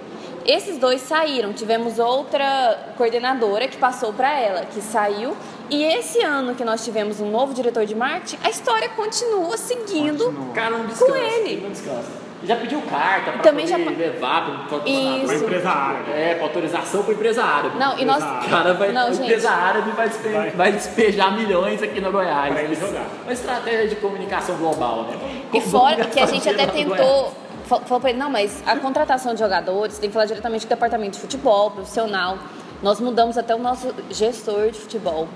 Esses 0.44 0.78
dois 0.78 1.00
saíram. 1.00 1.52
Tivemos 1.52 1.98
outra 1.98 2.92
coordenadora 2.96 3.68
que 3.68 3.76
passou 3.76 4.12
para 4.12 4.32
ela, 4.38 4.64
que 4.66 4.80
saiu. 4.80 5.36
E 5.70 5.82
esse 5.84 6.20
ano 6.22 6.54
que 6.54 6.64
nós 6.64 6.84
tivemos 6.84 7.20
um 7.20 7.30
novo 7.30 7.54
diretor 7.54 7.86
de 7.86 7.94
marketing, 7.94 8.38
a 8.44 8.50
história 8.50 8.88
continua 8.90 9.56
seguindo 9.56 10.24
Continua. 10.24 10.52
Cara, 10.54 10.70
não 10.78 10.86
descansa. 10.86 11.10
Com 11.12 11.16
ele. 11.16 11.60
Não 11.62 11.70
descansa. 11.70 12.22
Já 12.44 12.56
pediu 12.56 12.82
carta 12.90 13.30
pra 13.30 13.40
Também 13.40 13.68
poder 13.68 13.84
já- 13.84 13.90
levar 14.10 14.66
pra, 14.66 14.78
pra, 14.80 14.88
Isso. 14.90 15.24
Uma 15.26 15.34
empresa 15.36 15.70
árabe. 15.70 16.10
É, 16.10 16.34
pra 16.34 16.42
autorização 16.44 17.02
pra 17.04 17.14
empresa 17.14 17.44
árabe. 17.44 17.78
Não, 17.78 17.96
e 17.96 18.04
nós. 18.04 18.20
O 18.20 18.50
cara 18.50 18.74
vai, 18.74 18.90
Não, 18.90 19.06
a 19.06 19.12
gente. 19.12 19.22
empresa 19.22 19.48
árabe 19.50 19.90
vai, 19.92 20.08
despe- 20.08 20.28
Vai. 20.28 20.50
vai 20.50 20.72
despejar 20.72 21.36
milhões 21.38 21.80
aqui 21.80 22.00
no 22.00 22.10
Goiás. 22.10 22.52
Pra 22.52 22.62
ele 22.64 22.74
jogar. 22.74 23.06
Uma 23.22 23.32
estratégia 23.32 23.86
de 23.86 23.94
comunicação 23.96 24.56
global, 24.56 25.04
né? 25.04 25.42
E 25.54 25.60
fora 25.60 26.04
que 26.06 26.18
a 26.18 26.26
gente 26.26 26.48
até 26.48 26.66
tentou. 26.66 27.32
Falou 27.80 28.00
pra 28.00 28.10
ele, 28.10 28.18
não, 28.18 28.30
mas 28.30 28.62
a 28.66 28.76
contratação 28.76 29.34
de 29.34 29.40
jogadores 29.40 29.98
tem 29.98 30.08
que 30.10 30.14
falar 30.14 30.26
diretamente 30.26 30.66
com 30.66 30.72
o 30.72 30.76
departamento 30.76 31.12
de 31.12 31.20
futebol, 31.20 31.70
profissional. 31.70 32.38
Nós 32.82 33.00
mudamos 33.00 33.38
até 33.38 33.54
o 33.54 33.58
nosso 33.58 33.94
gestor 34.10 34.70
de 34.70 34.78
futebol. 34.80 35.28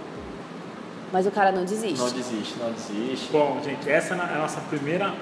Mas 1.12 1.26
o 1.26 1.31
cara 1.31 1.52
não 1.52 1.64
desiste. 1.64 1.99
Não 1.99 2.11
desiste, 2.11 2.55
não 2.59 2.73
desiste. 2.73 3.28
Bom, 3.31 3.61
gente, 3.64 3.88
essa 3.88 4.14
é 4.14 4.21
a 4.21 4.38
nossa 4.38 4.61
primeira, 4.62 5.14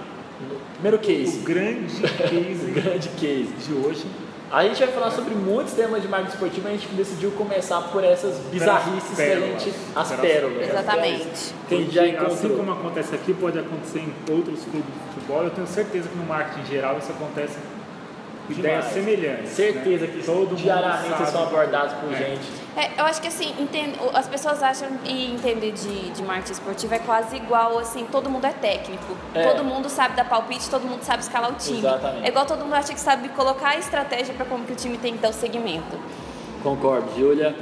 Primeiro 0.75 0.97
o 0.97 1.01
case. 1.01 1.39
grande 1.41 2.01
case 2.03 2.71
grande 2.73 3.09
case. 3.11 3.53
de 3.67 3.73
hoje. 3.75 4.05
A 4.51 4.63
gente 4.65 4.79
vai 4.79 4.89
falar 4.89 5.11
sobre 5.11 5.35
muitos 5.35 5.73
temas 5.73 6.01
de 6.01 6.09
marketing 6.09 6.35
esportivo, 6.35 6.63
mas 6.65 6.75
a 6.75 6.77
gente 6.77 6.95
decidiu 6.95 7.33
começar 7.33 7.81
por 7.83 8.05
essas 8.05 8.39
bizarrices 8.53 9.17
que 9.17 9.23
a 9.23 9.27
pérolas. 9.27 9.63
gente. 9.63 9.77
As 9.97 10.13
pérolas. 10.13 10.69
Exatamente. 10.69 11.55
Que 11.69 11.75
a 11.75 11.79
gente 11.79 11.95
já 11.95 12.27
Assim 12.27 12.49
como 12.57 12.73
acontece 12.73 13.15
aqui, 13.15 13.35
pode 13.35 13.59
acontecer 13.59 14.01
em 14.01 14.15
outros 14.31 14.61
clubes 14.65 14.85
de 14.85 15.15
futebol. 15.15 15.43
Eu 15.43 15.51
tenho 15.51 15.67
certeza 15.67 16.09
que 16.09 16.17
no 16.17 16.25
marketing 16.25 16.61
em 16.61 16.67
geral 16.67 16.99
isso 16.99 17.11
acontece 17.11 17.57
ideias 18.49 18.89
Demais. 18.89 19.07
semelhantes. 19.07 19.51
Certeza 19.51 20.07
né? 20.07 20.13
que 20.13 20.25
todo 20.25 20.37
mundo 20.37 20.57
diariamente 20.57 21.03
sabe. 21.09 21.17
vocês 21.17 21.29
são 21.31 21.43
abordados 21.45 21.95
por 21.95 22.13
É. 22.13 22.17
gente. 22.17 22.65
É, 22.77 22.91
eu 23.01 23.05
acho 23.05 23.23
que 23.23 23.29
assim, 23.29 23.55
as 24.13 24.27
pessoas 24.27 24.63
acham 24.63 24.89
e 25.05 25.33
entender 25.35 25.73
de, 25.73 26.11
de 26.11 26.23
marketing 26.23 26.53
esportivo 26.53 26.95
é 26.95 26.99
quase 26.99 27.37
igual 27.37 27.79
assim, 27.79 28.05
todo 28.11 28.29
mundo 28.29 28.45
é 28.47 28.53
técnico. 28.53 29.17
É. 29.35 29.47
Todo 29.49 29.65
mundo 29.65 29.89
sabe 29.89 30.17
dar 30.17 30.25
palpite, 30.29 30.69
todo 30.69 30.83
mundo 30.87 31.03
sabe 31.03 31.23
escalar 31.23 31.53
o 31.53 31.55
time. 31.55 31.79
Exatamente. 31.79 32.25
É 32.25 32.29
igual 32.29 32.45
todo 32.47 32.61
mundo 32.65 32.75
acha 32.75 32.93
que 32.93 33.01
sabe 33.01 33.29
colocar 33.31 33.71
a 33.71 33.79
estratégia 33.79 34.35
para 34.35 34.45
como 34.45 34.65
que 34.65 34.73
o 34.73 34.77
time 34.77 34.99
tem 34.99 35.15
que 35.15 35.21
dar 35.21 35.31
o 35.31 35.33
segmento. 35.33 35.99
Concordo, 36.63 37.09
Júlia. 37.17 37.55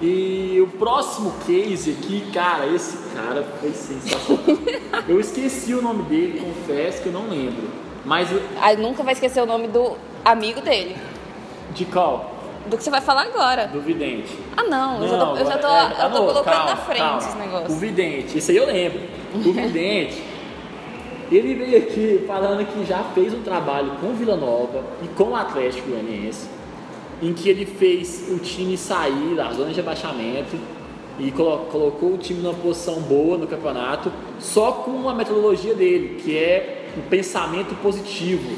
E 0.00 0.60
o 0.60 0.66
próximo 0.78 1.32
case 1.46 1.92
aqui, 1.92 2.30
cara, 2.32 2.66
esse 2.66 2.96
cara 3.14 3.44
foi 3.60 3.72
sensacional. 3.72 4.44
eu 5.08 5.18
esqueci 5.20 5.72
o 5.74 5.80
nome 5.80 6.02
dele, 6.04 6.40
confesso 6.40 7.02
que 7.02 7.08
eu 7.08 7.12
não 7.12 7.28
lembro. 7.28 7.68
Mas 8.04 8.28
Aí 8.60 8.76
nunca 8.76 9.02
vai 9.02 9.14
esquecer 9.14 9.40
o 9.42 9.46
nome 9.46 9.66
do 9.68 9.96
amigo 10.24 10.60
dele. 10.60 10.96
de 11.74 11.84
qual? 11.84 12.32
Do 12.66 12.76
que 12.78 12.82
você 12.84 12.90
vai 12.90 13.00
falar 13.02 13.22
agora. 13.24 13.66
Do 13.66 13.80
vidente. 13.80 14.38
Ah 14.56 14.62
não, 14.62 15.02
eu 15.02 15.08
já 15.08 15.18
tô, 15.18 15.36
eu 15.36 15.46
já 15.46 15.58
tô, 15.58 15.68
é, 15.68 15.84
eu 15.84 16.10
tô 16.10 16.18
não, 16.18 16.26
colocando 16.26 16.44
calma, 16.44 16.70
na 16.70 16.76
frente 16.76 16.98
calma. 16.98 17.18
esse 17.18 17.36
O 17.36 17.38
negócio. 17.38 17.76
vidente, 17.76 18.38
isso 18.38 18.50
aí 18.50 18.56
eu 18.56 18.66
lembro. 18.66 19.00
O 19.34 19.38
vidente, 19.52 20.22
ele 21.30 21.54
veio 21.54 21.76
aqui 21.78 22.24
falando 22.26 22.64
que 22.66 22.84
já 22.86 23.02
fez 23.14 23.34
um 23.34 23.42
trabalho 23.42 23.92
com 24.00 24.06
o 24.08 24.14
Vila 24.14 24.36
Nova 24.36 24.82
e 25.02 25.08
com 25.08 25.24
o 25.30 25.36
Atlético 25.36 25.90
Goianiense, 25.90 26.48
em 27.22 27.34
que 27.34 27.48
ele 27.50 27.66
fez 27.66 28.26
o 28.30 28.38
time 28.38 28.78
sair 28.78 29.34
da 29.36 29.52
zona 29.52 29.70
de 29.72 29.80
abaixamento 29.80 30.56
e 31.18 31.30
colo- 31.32 31.66
colocou 31.70 32.14
o 32.14 32.18
time 32.18 32.40
numa 32.40 32.54
posição 32.54 32.94
boa 33.02 33.36
no 33.36 33.46
campeonato, 33.46 34.10
só 34.38 34.72
com 34.72 35.06
a 35.08 35.14
metodologia 35.14 35.74
dele, 35.74 36.18
que 36.22 36.34
é 36.36 36.86
um 36.96 37.02
pensamento 37.10 37.74
positivo. 37.82 38.56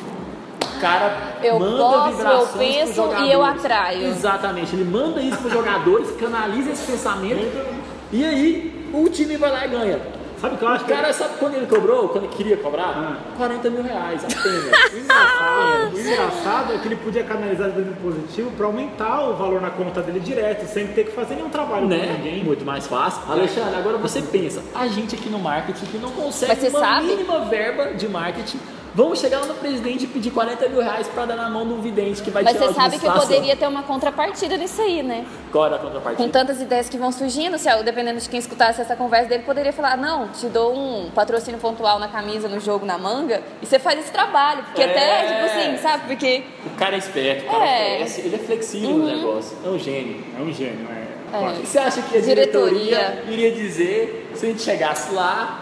O 0.76 0.80
cara 0.80 1.36
Eu 1.42 1.58
manda 1.58 1.78
posso, 1.78 2.08
eu 2.08 2.16
vibrações 2.16 2.48
pros 2.48 2.58
penso 2.58 3.14
e 3.24 3.32
eu 3.32 3.44
atraio. 3.44 4.06
Exatamente, 4.08 4.74
ele 4.74 4.84
manda 4.84 5.20
isso 5.20 5.38
para 5.38 5.46
os 5.46 5.52
jogadores, 5.52 6.10
canaliza 6.12 6.70
esse 6.70 6.90
pensamento 6.90 7.66
e 8.12 8.24
aí 8.24 8.90
o 8.92 9.08
time 9.08 9.36
vai 9.36 9.50
lá 9.50 9.66
e 9.66 9.68
ganha. 9.68 10.16
Sabe 10.40 10.54
o 10.54 10.58
que 10.58 10.64
eu 10.64 10.68
acho 10.68 10.84
O 10.84 10.86
que 10.86 10.92
cara, 10.92 11.12
sabe 11.12 11.34
quando 11.38 11.54
ele 11.54 11.66
cobrou? 11.66 12.08
Quando 12.10 12.24
ele 12.24 12.34
queria 12.34 12.56
cobrar? 12.58 12.88
Ah. 12.88 13.16
40 13.36 13.70
mil 13.70 13.82
reais 13.82 14.22
apenas. 14.24 14.76
O 14.96 14.98
engraçado, 14.98 15.94
o 15.94 16.00
engraçado 16.00 16.72
é 16.72 16.78
que 16.78 16.88
ele 16.88 16.96
podia 16.96 17.24
canalizar 17.24 17.70
do 17.70 17.96
positivo 18.00 18.50
para 18.52 18.66
aumentar 18.66 19.28
o 19.28 19.34
valor 19.34 19.60
na 19.60 19.70
conta 19.70 20.02
dele 20.02 20.20
direto, 20.20 20.66
sem 20.66 20.86
ter 20.88 21.04
que 21.04 21.12
fazer 21.12 21.36
nenhum 21.36 21.48
trabalho 21.48 21.82
com 21.82 21.88
né? 21.88 22.16
ninguém. 22.18 22.44
Muito 22.44 22.64
mais 22.64 22.86
fácil. 22.86 23.22
Alexandre, 23.30 23.76
agora 23.76 23.96
você 23.98 24.20
pensa, 24.20 24.62
a 24.74 24.86
gente 24.88 25.14
aqui 25.14 25.28
no 25.28 25.38
marketing 25.38 25.86
que 25.86 25.98
não 25.98 26.10
consegue 26.10 26.68
uma 26.68 26.80
sabe? 26.80 27.06
mínima 27.06 27.40
verba 27.40 27.94
de 27.94 28.08
marketing, 28.08 28.58
vamos 28.96 29.20
chegar 29.20 29.40
lá 29.40 29.46
no 29.46 29.54
presidente 29.54 30.04
e 30.04 30.06
pedir 30.08 30.30
40 30.30 30.68
mil 30.70 30.80
reais 30.80 31.06
para 31.06 31.26
dar 31.26 31.36
na 31.36 31.48
mão 31.50 31.62
um 31.62 31.80
vidente 31.82 32.22
que 32.22 32.30
vai 32.30 32.42
Mas 32.42 32.54
tirar 32.54 32.66
você 32.66 32.72
a 32.72 32.82
sabe 32.82 32.98
que 32.98 33.08
poderia 33.10 33.54
ter 33.54 33.68
uma 33.68 33.82
contrapartida 33.82 34.56
nisso 34.56 34.80
aí, 34.80 35.02
né? 35.02 35.24
Qual 35.52 35.66
era 35.66 35.76
a 35.76 35.78
contrapartida? 35.78 36.24
Com 36.24 36.30
tantas 36.30 36.60
ideias 36.60 36.88
que 36.88 36.96
vão 36.96 37.12
surgindo, 37.12 37.58
se, 37.58 37.68
dependendo 37.82 38.18
de 38.18 38.28
quem 38.28 38.38
escutasse 38.40 38.80
essa 38.80 38.96
conversa 38.96 39.28
dele, 39.28 39.42
poderia 39.44 39.72
falar, 39.72 39.96
não, 39.98 40.28
te 40.28 40.46
dou 40.46 40.74
um 40.74 41.10
patrocínio 41.10 41.60
pontual 41.60 41.98
na 41.98 42.08
camisa, 42.08 42.48
no 42.48 42.58
jogo, 42.58 42.86
na 42.86 42.96
manga, 42.96 43.42
e 43.62 43.66
você 43.66 43.78
faz 43.78 44.00
esse 44.00 44.10
trabalho. 44.10 44.64
Porque 44.64 44.82
É. 44.82 44.90
até, 44.90 45.26
tipo 45.26 45.44
assim, 45.44 45.76
sabe? 45.82 46.06
Porque 46.06 46.42
O 46.64 46.70
cara 46.78 46.94
é 46.94 46.98
esperto, 46.98 47.44
o 47.44 47.50
cara 47.50 47.66
É. 47.66 47.68
Uhum. 47.88 47.94
oferece, 47.96 48.20
ele 48.22 48.34
é 48.34 48.38
flexível 48.38 48.90
no 48.90 49.06
negócio, 49.06 49.56
é 49.64 49.68
um 49.68 49.78
gênio. 49.78 50.24
É 50.38 50.42
um 50.42 50.52
gênio, 50.52 50.86
é. 50.90 51.06
É. 51.36 51.38
O 51.38 51.60
que 51.60 51.66
você 51.66 51.78
acha 51.78 52.00
que 52.02 52.16
a 52.16 52.20
diretoria, 52.20 52.96
Diretoria. 52.98 53.24
iria 53.28 53.50
dizer 53.52 54.30
se 54.34 54.46
a 54.46 54.48
gente 54.48 54.62
chegasse 54.62 55.12
lá 55.12 55.60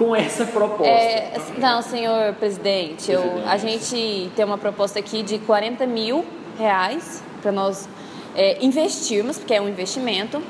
com 0.00 0.16
essa 0.16 0.46
proposta? 0.46 0.86
É, 0.90 1.32
não, 1.58 1.82
senhor 1.82 2.32
presidente, 2.36 3.12
eu- 3.12 3.42
a 3.46 3.58
gente 3.58 4.30
tem 4.34 4.44
uma 4.46 4.56
proposta 4.56 4.98
aqui 4.98 5.22
de 5.22 5.38
40 5.40 5.86
mil 5.86 6.24
reais 6.58 7.22
para 7.42 7.52
nós 7.52 7.86
é, 8.34 8.56
investirmos, 8.64 9.36
porque 9.36 9.52
é 9.52 9.60
um 9.60 9.68
investimento, 9.68 10.42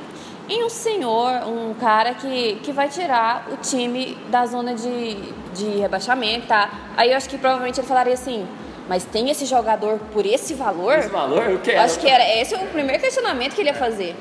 em 0.49 0.63
um 0.65 0.69
senhor, 0.69 1.33
um 1.49 1.75
cara 1.75 2.15
que, 2.15 2.61
que 2.63 2.71
vai 2.73 2.89
tirar 2.89 3.49
o 3.53 3.57
time 3.57 4.17
da 4.31 4.47
zona 4.47 4.75
de, 4.75 5.15
de 5.55 5.79
rebaixamento, 5.81 6.47
tá? 6.47 6.71
Aí 6.97 7.11
eu 7.11 7.17
acho 7.17 7.29
que 7.29 7.39
provavelmente 7.39 7.81
ele 7.81 7.87
falaria 7.89 8.15
assim, 8.15 8.47
mas 8.89 9.05
tem 9.05 9.31
esse 9.31 9.47
jogador 9.47 9.99
por 10.13 10.27
esse 10.27 10.55
valor? 10.55 10.99
Esse 10.99 11.09
valor, 11.09 11.43
eu 11.51 11.59
quero. 11.61 11.79
Eu 11.79 11.83
acho 11.83 11.99
que 11.99 12.09
era 12.09 12.25
esse 12.41 12.55
é 12.55 12.59
o 12.59 12.67
primeiro 12.67 13.03
questionamento 13.03 13.55
que 13.55 13.63
ele 13.63 13.71
ia 13.71 13.75
fazer. 13.75 14.15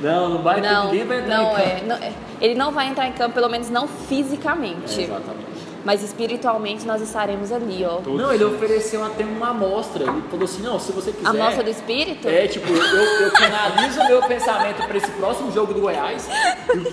Não, 0.00 0.28
não 0.28 0.42
vai 0.42 0.60
ter 0.60 0.68
Não, 0.70 0.84
ninguém 0.86 1.06
vai 1.06 1.18
entrar 1.20 1.36
não 1.38 1.44
em 1.44 1.54
campo. 1.54 1.60
é, 1.68 1.82
não 1.86 1.96
é. 1.96 2.12
Ele 2.40 2.54
não 2.54 2.70
vai 2.72 2.88
entrar 2.88 3.08
em 3.08 3.12
campo, 3.12 3.34
pelo 3.34 3.48
menos 3.48 3.70
não 3.70 3.86
fisicamente. 3.88 5.00
É, 5.00 5.04
exatamente. 5.04 5.55
Mas 5.86 6.02
espiritualmente 6.02 6.84
nós 6.84 7.00
estaremos 7.00 7.52
ali, 7.52 7.84
ó. 7.84 7.98
Todos 7.98 8.20
Não, 8.20 8.32
ele 8.34 8.42
ofereceu 8.42 9.04
até 9.04 9.24
uma 9.24 9.50
amostra. 9.50 10.02
Ele 10.02 10.22
falou 10.28 10.44
assim: 10.44 10.60
não, 10.60 10.80
se 10.80 10.90
você 10.90 11.12
quiser. 11.12 11.28
A 11.28 11.32
nossa 11.32 11.62
do 11.62 11.70
espírito? 11.70 12.28
É, 12.28 12.48
tipo, 12.48 12.68
eu, 12.72 13.04
eu 13.22 13.30
canalizo 13.30 14.00
o 14.00 14.08
meu 14.08 14.20
pensamento 14.22 14.84
para 14.84 14.96
esse 14.96 15.10
próximo 15.12 15.52
jogo 15.52 15.72
do 15.72 15.80
Goiás 15.80 16.28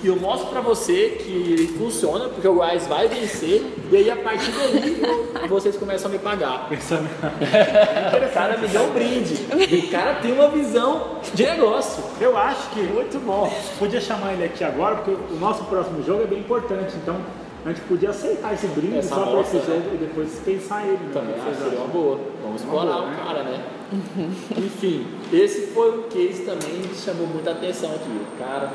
e 0.03 0.07
eu 0.07 0.15
mostro 0.17 0.49
para 0.49 0.61
você 0.61 1.17
que 1.19 1.31
ele 1.31 1.67
funciona, 1.69 2.29
porque 2.29 2.47
o 2.47 2.53
Goiás 2.53 2.85
vai 2.85 3.07
vencer, 3.07 3.65
e 3.91 3.97
aí 3.97 4.11
a 4.11 4.15
partir 4.15 4.51
daí 4.51 5.47
vocês 5.47 5.75
começam 5.75 6.11
a 6.11 6.13
me 6.13 6.19
pagar. 6.19 6.69
Pensando. 6.69 7.09
O 7.09 8.33
cara 8.33 8.57
me 8.57 8.67
deu 8.67 8.83
um 8.83 8.91
brinde. 8.91 9.47
E 9.71 9.87
o 9.87 9.89
cara 9.89 10.15
tem 10.15 10.33
uma 10.33 10.49
visão 10.49 11.17
de 11.33 11.43
negócio. 11.43 12.03
Eu 12.21 12.37
acho 12.37 12.69
que 12.69 12.81
Muito 12.81 13.19
bom. 13.25 13.51
podia 13.79 13.99
chamar 13.99 14.33
ele 14.33 14.43
aqui 14.43 14.63
agora, 14.63 14.97
porque 14.97 15.11
o 15.11 15.39
nosso 15.39 15.63
próximo 15.63 16.03
jogo 16.03 16.21
é 16.21 16.27
bem 16.27 16.39
importante. 16.39 16.93
Então 17.01 17.17
a 17.65 17.69
gente 17.69 17.81
podia 17.81 18.09
aceitar 18.09 18.53
esse 18.53 18.67
brinde 18.67 18.97
Essa 18.97 19.15
só 19.15 19.25
para 19.25 19.39
esse 19.39 19.55
né? 19.55 19.63
jogo 19.65 19.95
e 19.95 19.97
depois 19.97 20.29
dispensar 20.29 20.85
ele. 20.85 20.97
Né? 20.97 21.11
Também 21.13 21.35
acho 21.35 21.63
seria 21.63 21.79
uma 21.79 21.87
boa. 21.87 22.19
Vamos 22.43 22.61
explorar 22.61 22.93
boa, 22.93 23.03
o 23.03 23.09
né? 23.09 23.23
cara, 23.25 23.43
né? 23.43 23.63
Enfim, 24.57 25.07
esse 25.31 25.67
foi 25.67 25.99
um 25.99 26.03
case 26.03 26.43
também 26.43 26.81
que 26.81 26.95
chamou 26.95 27.27
muita 27.27 27.51
atenção 27.51 27.91
aqui. 27.91 28.09
O 28.09 28.37
cara, 28.37 28.73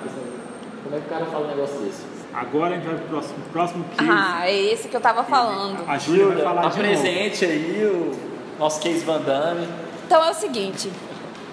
como 0.85 0.97
é 0.97 1.01
que 1.01 1.07
o 1.07 1.09
cara 1.09 1.27
fala 1.27 1.45
um 1.45 1.49
negócio 1.49 1.79
desse? 1.81 2.03
Agora 2.33 2.75
a 2.75 2.77
gente 2.79 2.87
vai 2.87 2.97
pro 2.97 3.09
próximo, 3.09 3.37
próximo 3.53 3.85
case. 3.97 4.11
Ah, 4.11 4.49
é 4.49 4.73
esse 4.73 4.89
que 4.89 4.97
eu 4.97 5.01
tava 5.01 5.25
falando. 5.25 5.85
A 5.87 5.99
Júlia 5.99 6.27
vai 6.27 6.43
falar 6.43 6.69
de 6.69 6.69
novo. 6.69 6.81
apresente 6.81 7.45
aí 7.45 7.85
o 7.85 8.13
nosso 8.59 8.81
case 8.81 9.05
Van 9.05 9.21
Damme. 9.21 9.69
Então 10.07 10.25
é 10.25 10.31
o 10.31 10.35
seguinte, 10.35 10.91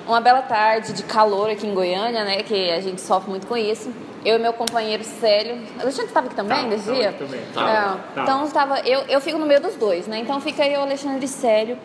uma 0.08 0.22
bela 0.22 0.42
tarde 0.42 0.94
de 0.94 1.04
calor 1.04 1.50
aqui 1.50 1.66
em 1.68 1.74
Goiânia, 1.74 2.24
né? 2.24 2.44
Que 2.44 2.72
a 2.72 2.80
gente 2.82 3.02
sofre 3.02 3.30
muito 3.30 3.48
com 3.48 3.58
isso. 3.58 3.92
Eu 4.24 4.38
e 4.38 4.40
meu 4.40 4.54
companheiro 4.54 5.04
Célio. 5.04 5.62
Alexandre 5.80 6.08
estava 6.08 6.28
aqui 6.28 6.36
também 6.36 6.68
nesse 6.68 6.92
dia? 6.92 7.14
também. 7.14 7.42
Tava, 7.54 7.70
É, 7.70 7.74
tava. 7.76 8.02
Então 8.22 8.46
estava. 8.46 8.80
Eu, 8.80 9.02
eu 9.08 9.22
fico 9.22 9.38
no 9.38 9.46
meio 9.46 9.62
dos 9.62 9.76
dois, 9.76 10.08
né? 10.08 10.18
Então 10.20 10.40
fica 10.42 10.66
eu, 10.68 10.82
Alexandre 10.82 11.24
e 11.26 11.28
Célio. 11.28 11.78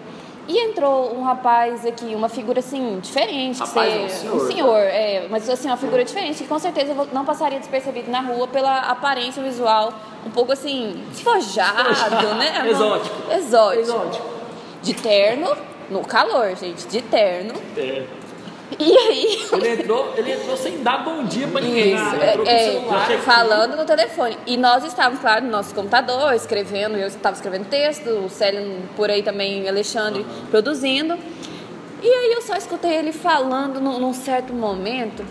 E 0.48 0.58
entrou 0.58 1.14
um 1.14 1.22
rapaz 1.22 1.86
aqui, 1.86 2.12
uma 2.14 2.28
figura 2.28 2.58
assim, 2.58 2.98
diferente. 3.00 3.60
Rapaz, 3.60 3.92
você- 3.92 4.00
é 4.00 4.04
um 4.04 4.08
senhor, 4.08 4.34
um 4.36 4.46
senhor, 4.50 4.78
é, 4.78 5.26
mas 5.30 5.48
assim, 5.48 5.68
uma 5.68 5.76
figura 5.76 6.02
diferente 6.04 6.38
que 6.42 6.48
com 6.48 6.58
certeza 6.58 6.92
não 7.12 7.24
passaria 7.24 7.58
despercebido 7.60 8.10
na 8.10 8.20
rua 8.20 8.48
pela 8.48 8.78
aparência 8.80 9.40
visual, 9.42 9.92
um 10.26 10.30
pouco 10.30 10.50
assim, 10.50 11.04
despojado, 11.10 12.34
né? 12.36 12.68
Exótico. 12.68 13.32
Exótico. 13.32 13.80
Exótico. 13.82 14.26
De 14.82 14.94
terno, 14.94 15.56
no 15.90 16.00
calor, 16.00 16.54
gente, 16.56 16.86
de 16.86 17.02
terno. 17.02 17.54
É. 17.76 18.04
E 18.78 18.96
aí, 18.96 19.48
Ele 19.52 19.68
entrou, 19.82 20.14
ele 20.16 20.32
entrou 20.32 20.56
sem 20.56 20.80
dar 20.82 20.98
bom 21.04 21.24
dia 21.24 21.48
pra 21.48 21.60
ninguém. 21.60 21.94
Isso, 21.94 22.14
Ele 22.14 22.24
entrou 22.24 22.44
com 22.46 22.52
o 22.52 22.54
é, 22.54 22.70
celular. 22.70 23.10
é, 23.10 23.18
falando 23.18 23.76
no 23.76 23.84
telefone. 23.84 24.38
E 24.46 24.56
nós 24.56 24.84
estávamos, 24.84 25.20
claro, 25.20 25.44
no 25.44 25.50
nosso 25.50 25.74
computador, 25.74 26.32
escrevendo, 26.34 26.96
eu 26.96 27.08
estava 27.08 27.34
escrevendo 27.34 27.68
texto, 27.68 28.08
o 28.08 28.28
Célio 28.30 28.80
por 28.96 29.10
aí 29.10 29.22
também, 29.22 29.68
Alexandre, 29.68 30.24
produzindo. 30.50 31.18
E 32.02 32.08
aí 32.08 32.32
eu 32.32 32.42
só 32.42 32.54
escutei 32.54 32.94
ele 32.94 33.12
falando 33.12 33.80
num, 33.80 33.98
num 33.98 34.14
certo 34.14 34.54
momento 34.54 35.24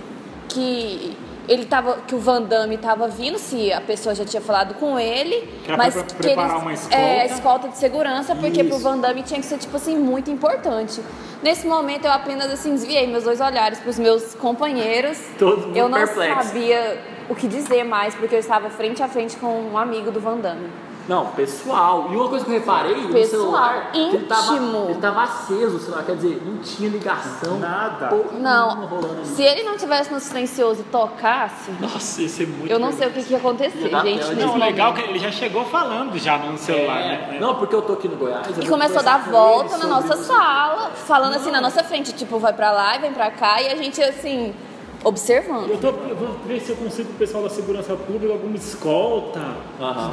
que 0.50 1.18
ele 1.50 1.66
tava, 1.66 1.96
que 2.08 2.14
o 2.14 2.20
Van 2.20 2.44
Damme 2.44 2.78
tava 2.78 3.08
vindo, 3.08 3.40
se 3.40 3.74
a 3.74 3.82
pessoa 3.82 4.14
já 4.14 4.24
tinha 4.24 4.40
falado 4.40 4.76
com 4.76 5.00
ele, 5.00 5.50
Que 5.66 5.76
mas 5.76 5.96
pra 5.96 6.04
que 6.04 6.14
preparar 6.14 6.52
eles, 6.52 6.62
uma 6.62 6.74
escolta. 6.74 6.96
É, 6.96 7.26
escolta 7.26 7.68
de 7.70 7.78
segurança, 7.78 8.36
porque 8.36 8.64
pro 8.64 8.76
Isso. 8.76 8.84
Van 8.84 9.00
Damme 9.00 9.24
tinha 9.24 9.40
que 9.40 9.46
ser, 9.48 9.58
tipo 9.58 9.76
assim, 9.76 9.98
muito 9.98 10.30
importante. 10.30 11.02
Nesse 11.42 11.66
momento 11.66 12.06
eu 12.06 12.12
apenas, 12.12 12.52
assim, 12.52 12.72
desviei 12.72 13.08
meus 13.08 13.24
dois 13.24 13.42
olhares 13.42 13.80
pros 13.80 13.98
meus 13.98 14.36
companheiros. 14.36 15.18
Todo 15.40 15.76
eu 15.76 15.90
não 15.90 15.98
perplexo. 15.98 16.44
sabia 16.44 17.02
o 17.28 17.34
que 17.34 17.48
dizer 17.48 17.84
mais, 17.84 18.14
porque 18.14 18.36
eu 18.36 18.40
estava 18.40 18.70
frente 18.70 19.02
a 19.02 19.08
frente 19.08 19.36
com 19.38 19.48
um 19.48 19.78
amigo 19.78 20.12
do 20.12 20.20
Van 20.20 20.38
Damme. 20.38 20.70
Não, 21.10 21.26
pessoal. 21.32 22.10
E 22.12 22.16
uma 22.16 22.30
coisa 22.30 22.46
que 22.46 22.52
eu 22.52 22.60
reparei 22.60 22.96
no 22.96 23.10
Pessoal, 23.10 23.42
celular, 23.42 23.92
que 23.92 24.00
ele 24.00 24.26
tava, 24.28 24.54
íntimo. 24.54 24.86
ele 24.90 25.00
tava 25.02 25.24
aceso 25.24 25.78
o 25.78 25.80
celular, 25.80 26.04
quer 26.04 26.16
dizer, 26.16 26.40
não 26.46 26.58
tinha 26.60 26.88
ligação. 26.88 27.58
Nada. 27.58 28.12
Não, 28.40 28.84
ali. 28.84 29.26
se 29.26 29.42
ele 29.42 29.64
não 29.64 29.76
tivesse 29.76 30.14
no 30.14 30.20
silencioso 30.20 30.82
e 30.82 30.84
tocasse, 30.84 31.72
Nossa, 31.80 32.22
ia 32.22 32.30
ser 32.30 32.48
muito 32.48 32.72
eu 32.72 32.78
não 32.78 32.92
sei 32.92 33.08
o 33.08 33.12
que, 33.12 33.24
que 33.24 33.32
ia 33.32 33.40
acontecer, 33.40 33.90
Ia 33.90 34.02
gente. 34.02 34.36
Não, 34.36 34.54
o 34.54 34.58
legal 34.60 34.92
é 34.92 35.02
que 35.02 35.10
ele 35.10 35.18
já 35.18 35.32
chegou 35.32 35.66
falando 35.66 36.16
já 36.20 36.38
no 36.38 36.56
celular, 36.60 37.00
É, 37.02 37.08
né? 37.32 37.38
Não, 37.42 37.56
porque 37.56 37.74
eu 37.74 37.82
tô 37.82 37.94
aqui 37.94 38.08
no 38.08 38.16
Goiás. 38.16 38.46
E 38.62 38.68
começou 38.68 39.00
a 39.00 39.02
dar 39.02 39.32
volta 39.32 39.80
na 39.80 39.88
nossa 39.88 40.16
sala, 40.16 40.92
falando 40.92 41.34
assim 41.34 41.50
na 41.50 41.60
nossa 41.60 41.84
frente, 41.84 42.14
tipo, 42.14 42.38
vai 42.38 42.54
pra 42.54 42.72
lá 42.72 42.96
e 42.98 43.00
vem 43.00 43.12
pra 43.14 43.32
cá, 43.32 43.60
e 43.60 43.68
a 43.72 43.76
gente 43.76 44.00
assim, 44.00 44.54
observando. 45.04 45.70
Eu, 45.70 45.78
tô, 45.78 45.88
eu 45.88 46.16
vou 46.16 46.30
ver 46.46 46.60
se 46.60 46.70
eu 46.72 46.76
consigo 46.76 47.10
o 47.12 47.16
pessoal 47.16 47.44
da 47.44 47.50
segurança 47.50 47.96
pública 47.96 48.34
alguma 48.34 48.56
escolta. 48.56 49.40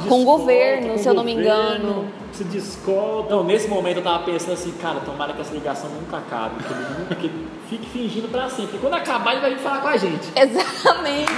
De 0.01 0.07
Com 0.09 0.21
o 0.21 0.25
governo, 0.25 0.89
com 0.93 0.97
se 0.97 1.07
eu 1.07 1.13
não 1.13 1.23
me 1.23 1.35
governo, 1.35 1.75
engano. 1.89 2.07
Precisa 2.29 2.49
de 2.49 2.57
escolta. 2.57 3.35
Não, 3.35 3.43
nesse 3.43 3.67
momento 3.67 3.97
eu 3.97 4.03
tava 4.03 4.23
pensando 4.23 4.53
assim, 4.53 4.71
cara, 4.81 4.99
tomara 5.01 5.33
que 5.33 5.41
essa 5.41 5.53
ligação 5.53 5.89
nunca 5.89 6.17
acabe, 6.17 6.63
que 6.63 6.71
ele, 6.73 6.99
nunca- 6.99 7.15
que 7.15 7.25
ele 7.27 7.47
fique 7.69 7.89
fingindo 7.89 8.27
pra 8.29 8.49
sempre. 8.49 8.77
E 8.77 8.79
quando 8.79 8.93
acabar, 8.93 9.31
ele 9.33 9.41
vai 9.41 9.49
vir 9.55 9.59
falar 9.59 9.81
com 9.81 9.87
a 9.89 9.97
gente. 9.97 10.31
Exatamente. 10.35 11.31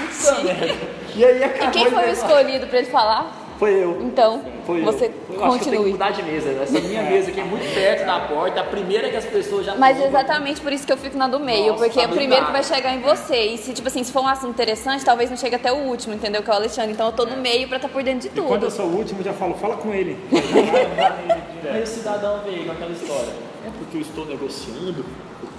E 1.16 1.26
aí 1.26 1.40
E 1.40 1.44
acabou. 1.44 1.72
quem 1.72 1.82
ele 1.86 1.92
foi 1.96 2.10
o 2.10 2.12
escolhido 2.14 2.68
pra 2.68 2.78
ele 2.80 2.88
falar? 2.90 3.49
Foi 3.60 3.72
eu. 3.74 4.02
Então, 4.02 4.42
Foi 4.66 4.82
você 4.82 5.08
eu. 5.30 5.36
Eu 5.36 5.44
acho 5.44 5.60
que 5.60 5.66
eu 5.68 5.72
tenho 5.72 5.84
que 5.84 5.90
continue. 5.90 5.92
mudar 5.92 6.12
de 6.12 6.24
mesa. 6.24 6.50
Essa 6.64 6.80
minha 6.80 7.04
mesa 7.04 7.30
aqui 7.30 7.42
é 7.42 7.44
muito 7.44 7.74
perto 7.74 8.06
da 8.06 8.20
porta, 8.22 8.62
a 8.62 8.64
primeira 8.64 9.10
que 9.10 9.18
as 9.18 9.26
pessoas 9.26 9.66
já 9.66 9.76
Mas 9.76 9.98
é 9.98 10.04
tomam. 10.04 10.08
exatamente 10.18 10.62
por 10.62 10.72
isso 10.72 10.88
que 10.88 10.94
eu 10.94 10.98
fico 10.98 11.18
na 11.18 11.28
do 11.28 11.42
meio, 11.42 11.74
Nossa, 11.74 11.84
porque 11.84 12.00
é 12.00 12.04
tá 12.04 12.08
o 12.08 12.16
primeiro 12.16 12.46
que 12.46 12.52
blindado. 12.52 12.70
vai 12.70 12.78
chegar 12.78 12.96
em 12.96 13.02
você. 13.02 13.36
E 13.48 13.58
se, 13.58 13.74
tipo 13.74 13.90
assim, 13.90 14.02
se 14.02 14.14
for 14.14 14.22
um 14.24 14.28
assunto 14.30 14.52
interessante, 14.52 15.04
talvez 15.04 15.30
não 15.30 15.36
chegue 15.36 15.56
até 15.58 15.74
o 15.74 15.76
último, 15.76 16.14
entendeu? 16.14 16.42
Que 16.42 16.50
é 16.50 16.54
o 16.54 16.56
Alexandre. 16.56 16.94
Então 16.94 17.08
eu 17.08 17.12
tô 17.12 17.26
no 17.26 17.36
meio 17.36 17.68
pra 17.68 17.76
estar 17.76 17.90
por 17.90 18.02
dentro 18.02 18.30
de 18.30 18.40
E 18.40 18.42
quando 18.42 18.64
eu 18.64 18.70
tudo. 18.70 18.72
sou 18.72 18.86
o 18.86 18.96
último, 18.96 19.20
eu 19.20 19.26
já 19.26 19.34
falo, 19.34 19.54
fala 19.56 19.76
com 19.76 19.94
ele. 19.94 20.18
Aí 21.72 21.84
o 21.84 21.88
cidadão 21.88 22.40
veio 22.46 22.66
com 22.66 22.72
aquela 22.72 22.92
história. 22.92 23.34
É 23.66 23.70
porque 23.78 23.98
eu 23.98 24.02
estou 24.02 24.26
negociando, 24.26 25.06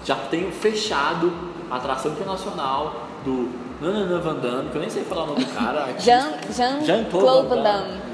já 0.07 0.17
tenho 0.17 0.51
fechado 0.51 1.31
a 1.71 1.77
atração 1.77 2.13
internacional 2.13 3.07
do 3.25 3.49
Nanana 3.81 4.19
Van 4.21 4.35
Damme, 4.37 4.69
que 4.71 4.77
eu 4.77 4.81
nem 4.81 4.91
sei 4.91 5.03
falar 5.05 5.25
o 5.25 5.27
nome 5.29 5.45
do 5.45 5.53
cara. 5.55 5.89
Jean- 5.99 6.33
Jean-Claude 6.51 6.87
Jean-Claude 6.87 7.49
Van 7.49 7.57
Van 7.57 7.63
Damme. 7.63 8.11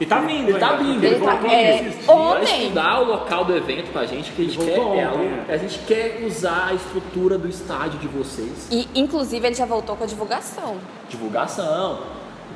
E 0.00 0.06
tá 0.06 0.18
vindo, 0.20 0.48
Ele 0.48 0.58
tá 0.58 0.72
vindo, 0.72 1.04
ele 1.04 1.20
tá- 1.24 1.38
é, 1.46 1.78
dias. 1.82 2.06
Vai 2.06 2.42
estudar 2.42 3.00
o 3.02 3.04
local 3.04 3.44
do 3.44 3.56
evento 3.56 3.92
com 3.92 3.98
a 4.00 4.06
gente, 4.06 4.32
que 4.32 4.42
a 4.42 4.44
gente, 4.46 4.60
Ele 4.60 4.72
quer, 4.72 4.80
é, 4.96 5.04
a, 5.04 5.54
a 5.54 5.56
gente 5.58 5.78
quer 5.80 6.24
usar 6.26 6.68
a 6.70 6.74
estrutura 6.74 7.38
do 7.38 7.48
estádio 7.48 8.00
de 8.00 8.08
vocês. 8.08 8.66
E, 8.70 8.88
inclusive, 8.96 9.46
ele 9.46 9.54
já 9.54 9.64
voltou 9.66 9.94
com 9.94 10.02
a 10.02 10.06
divulgação. 10.06 10.76
Divulgação. 11.08 12.00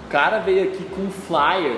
O 0.04 0.08
cara 0.10 0.38
veio 0.40 0.64
aqui 0.64 0.82
com 0.84 1.02
um 1.02 1.10
flyer 1.10 1.76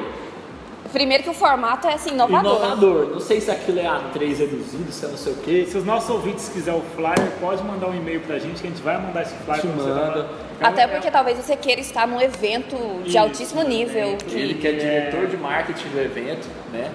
Primeiro 0.93 1.23
que 1.23 1.29
o 1.31 1.35
formato 1.35 1.87
é 1.87 1.93
assim, 1.95 2.11
inovador. 2.11 2.57
inovador. 2.57 3.07
Não 3.13 3.21
sei 3.21 3.41
se 3.41 3.51
aquilo 3.51 3.79
é 3.79 3.85
A3 3.85 4.39
reduzido, 4.39 4.91
se 4.91 5.05
é 5.05 5.09
não 5.09 5.17
sei 5.19 5.33
o 5.33 5.37
quê. 5.37 5.67
Se 5.69 5.77
os 5.77 5.85
nossos 5.85 6.09
ouvintes 6.09 6.49
quiserem 6.49 6.81
o 6.81 6.83
flyer, 6.97 7.31
pode 7.41 7.63
mandar 7.63 7.89
um 7.89 7.95
e-mail 7.95 8.21
pra 8.23 8.39
gente 8.39 8.61
que 8.63 8.67
a 8.67 8.71
gente 8.71 8.83
vai 8.83 8.97
mandar 9.01 9.23
esse 9.23 9.35
flyer 9.45 9.61
Te 9.61 9.67
pra 9.67 9.77
você. 9.77 9.89
manda. 9.91 10.29
Até 10.61 10.87
porque 10.87 11.11
talvez 11.11 11.37
você 11.37 11.57
queira 11.57 11.81
estar 11.81 12.07
num 12.09 12.21
evento 12.21 12.77
de 13.03 13.11
Isso, 13.11 13.19
altíssimo 13.19 13.63
nível. 13.63 14.17
Ele 14.31 14.55
Que... 14.55 14.61
que 14.61 14.67
é 14.69 14.73
diretor 14.73 15.27
de 15.27 15.37
marketing 15.37 15.89
do 15.89 16.01
evento, 16.01 16.49
né? 16.73 16.91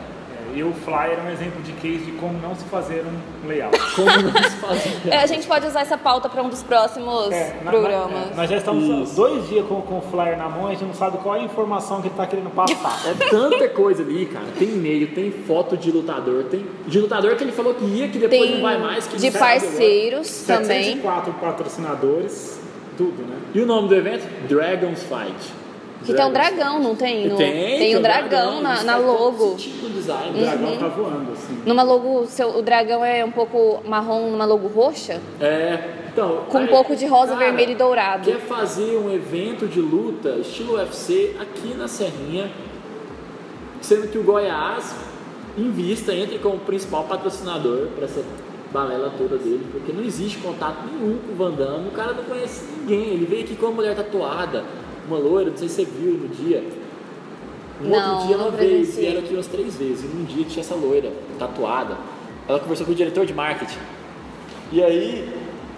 E 0.56 0.62
o 0.64 0.72
flyer 0.74 1.18
é 1.20 1.24
um 1.28 1.32
exemplo 1.32 1.62
de 1.64 1.72
case 1.74 2.06
de 2.06 2.12
como 2.14 2.38
não 2.40 2.56
se 2.56 2.64
fazer 2.66 3.04
um 3.06 3.48
layout. 3.48 3.78
Como 3.96 4.06
não 4.08 4.44
se 4.44 4.58
fazia. 4.58 5.14
É, 5.14 5.18
a 5.18 5.26
gente 5.26 5.48
pode 5.48 5.66
usar 5.66 5.82
essa 5.82 5.98
pauta 5.98 6.30
para 6.30 6.42
um 6.44 6.50
dos 6.50 6.62
próximos 6.64 7.32
É, 7.32 7.56
na- 7.64 7.72
programas. 7.72 8.12
na- 8.12 8.32
é, 8.34 8.36
nós 8.36 8.50
já 8.50 8.58
estamos 8.58 8.84
Isso. 9.10 9.16
dois 9.16 9.48
dias 9.50 9.66
com, 9.68 9.82
com 9.82 9.98
o 9.98 10.02
flyer 10.02 10.38
na 10.38 10.48
mão, 10.50 10.68
a 10.68 10.72
gente 10.72 10.84
não 10.86 10.94
sabe 10.94 11.18
qual 11.18 11.36
é 11.36 11.40
a 11.40 11.44
informação 11.44 12.02
que 12.02 12.08
ele 12.08 12.14
está 12.14 12.26
querendo 12.28 12.50
passar. 12.54 13.00
É 13.10 13.30
tanta 13.30 13.68
coisa 13.70 14.04
ali, 14.04 14.26
cara. 14.28 14.46
Tem 14.58 14.70
e-mail, 14.70 15.08
tem 15.14 15.32
foto 15.32 15.76
de 15.76 15.92
lutador, 15.92 16.44
tem 16.46 16.66
de 16.88 17.00
lutador 17.00 17.36
que 17.36 17.44
ele 17.44 17.52
falou 17.52 17.74
que 17.74 17.86
ia, 17.86 18.08
que 18.08 18.20
depois 18.20 18.42
Tem 18.42 18.56
não 18.56 18.62
vai 18.62 18.78
mais. 18.78 19.08
Que 19.08 19.18
de 19.18 19.32
parceiros 19.32 20.44
também. 20.46 20.84
704 20.84 21.34
patrocinadores, 21.34 22.60
tudo, 22.98 23.24
né? 23.28 23.38
E 23.54 23.60
o 23.62 23.66
nome 23.66 23.88
do 23.88 23.96
evento? 23.96 24.26
Dragons 24.48 25.02
Fight. 25.04 25.63
Que 26.06 26.14
tem 26.14 26.26
um 26.26 26.32
dragão, 26.32 26.80
não 26.80 26.96
tem? 26.96 27.28
No- 27.28 27.38
Tem, 27.38 27.96
um 27.98 28.02
dragão 28.02 28.62
na, 28.62 28.74
isso 28.76 28.86
na 28.86 28.96
todo 28.98 29.06
logo. 29.06 29.50
sentido 29.52 29.84
no 29.88 29.90
design. 29.96 30.38
O 30.38 30.42
dragão 30.42 30.78
tá 30.78 30.88
voando, 30.90 31.32
assim. 31.32 31.62
Numa 31.66 31.84
logo, 31.84 32.26
seu, 32.26 32.58
o 32.58 32.62
dragão 32.62 33.04
é 33.06 33.24
um 33.24 33.32
pouco 33.32 33.82
marrom, 33.88 34.30
numa 34.32 34.46
logo 34.46 34.68
roxa, 34.68 35.22
É, 35.40 35.80
então, 36.12 36.44
com 36.50 36.58
um 36.58 36.62
aí, 36.62 36.68
pouco 36.68 36.96
de 36.96 37.06
rosa, 37.06 37.34
cara, 37.34 37.46
vermelho 37.46 37.72
e 37.72 37.76
dourado. 37.76 38.24
Quer 38.30 38.40
fazer 38.40 38.98
um 38.98 39.12
evento 39.14 39.66
de 39.68 39.80
luta 39.80 40.30
estilo 40.40 40.74
UFC 40.74 41.36
aqui 41.40 41.74
na 41.76 41.88
Serrinha, 41.88 42.52
sendo 43.82 44.08
que 44.10 44.18
o 44.18 44.24
Goiás 44.24 44.96
invista, 45.58 46.14
entre 46.14 46.40
como 46.40 46.58
principal 46.60 47.04
patrocinador 47.04 47.88
para 47.96 48.06
essa 48.06 48.22
balela 48.72 49.12
toda 49.18 49.38
dele, 49.38 49.68
porque 49.72 49.92
não 49.94 50.04
existe 50.04 50.40
contato 50.40 50.78
nenhum 50.92 51.20
com 51.20 51.32
o 51.34 51.36
Van 51.36 51.52
Damme, 51.52 51.90
o 51.90 51.92
cara 51.92 52.14
não 52.14 52.24
conhece 52.24 52.66
ninguém, 52.80 53.10
ele 53.10 53.26
veio 53.26 53.44
aqui 53.44 53.56
com 53.56 53.68
uma 53.68 53.76
mulher 53.76 53.96
tatuada, 53.96 54.64
uma 55.08 55.18
loira, 55.18 55.50
não 55.50 55.58
sei 55.58 55.70
se 55.70 55.76
você 55.76 55.86
viu 55.86 56.14
no 56.14 56.28
dia. 56.30 56.64
Um 57.82 57.90
Não, 57.90 58.14
outro 58.14 58.28
dia 58.28 58.36
ela 58.36 58.52
veio, 58.52 58.86
vieram 58.86 59.20
aqui 59.20 59.34
umas 59.34 59.48
três 59.48 59.76
vezes, 59.76 60.04
e 60.04 60.08
num 60.08 60.24
dia 60.24 60.46
tinha 60.46 60.62
essa 60.62 60.76
loira 60.76 61.12
tatuada, 61.38 61.98
ela 62.48 62.60
conversou 62.60 62.86
com 62.86 62.92
o 62.92 62.96
diretor 62.96 63.26
de 63.26 63.34
marketing, 63.34 63.80
e 64.72 64.82
aí, 64.82 65.30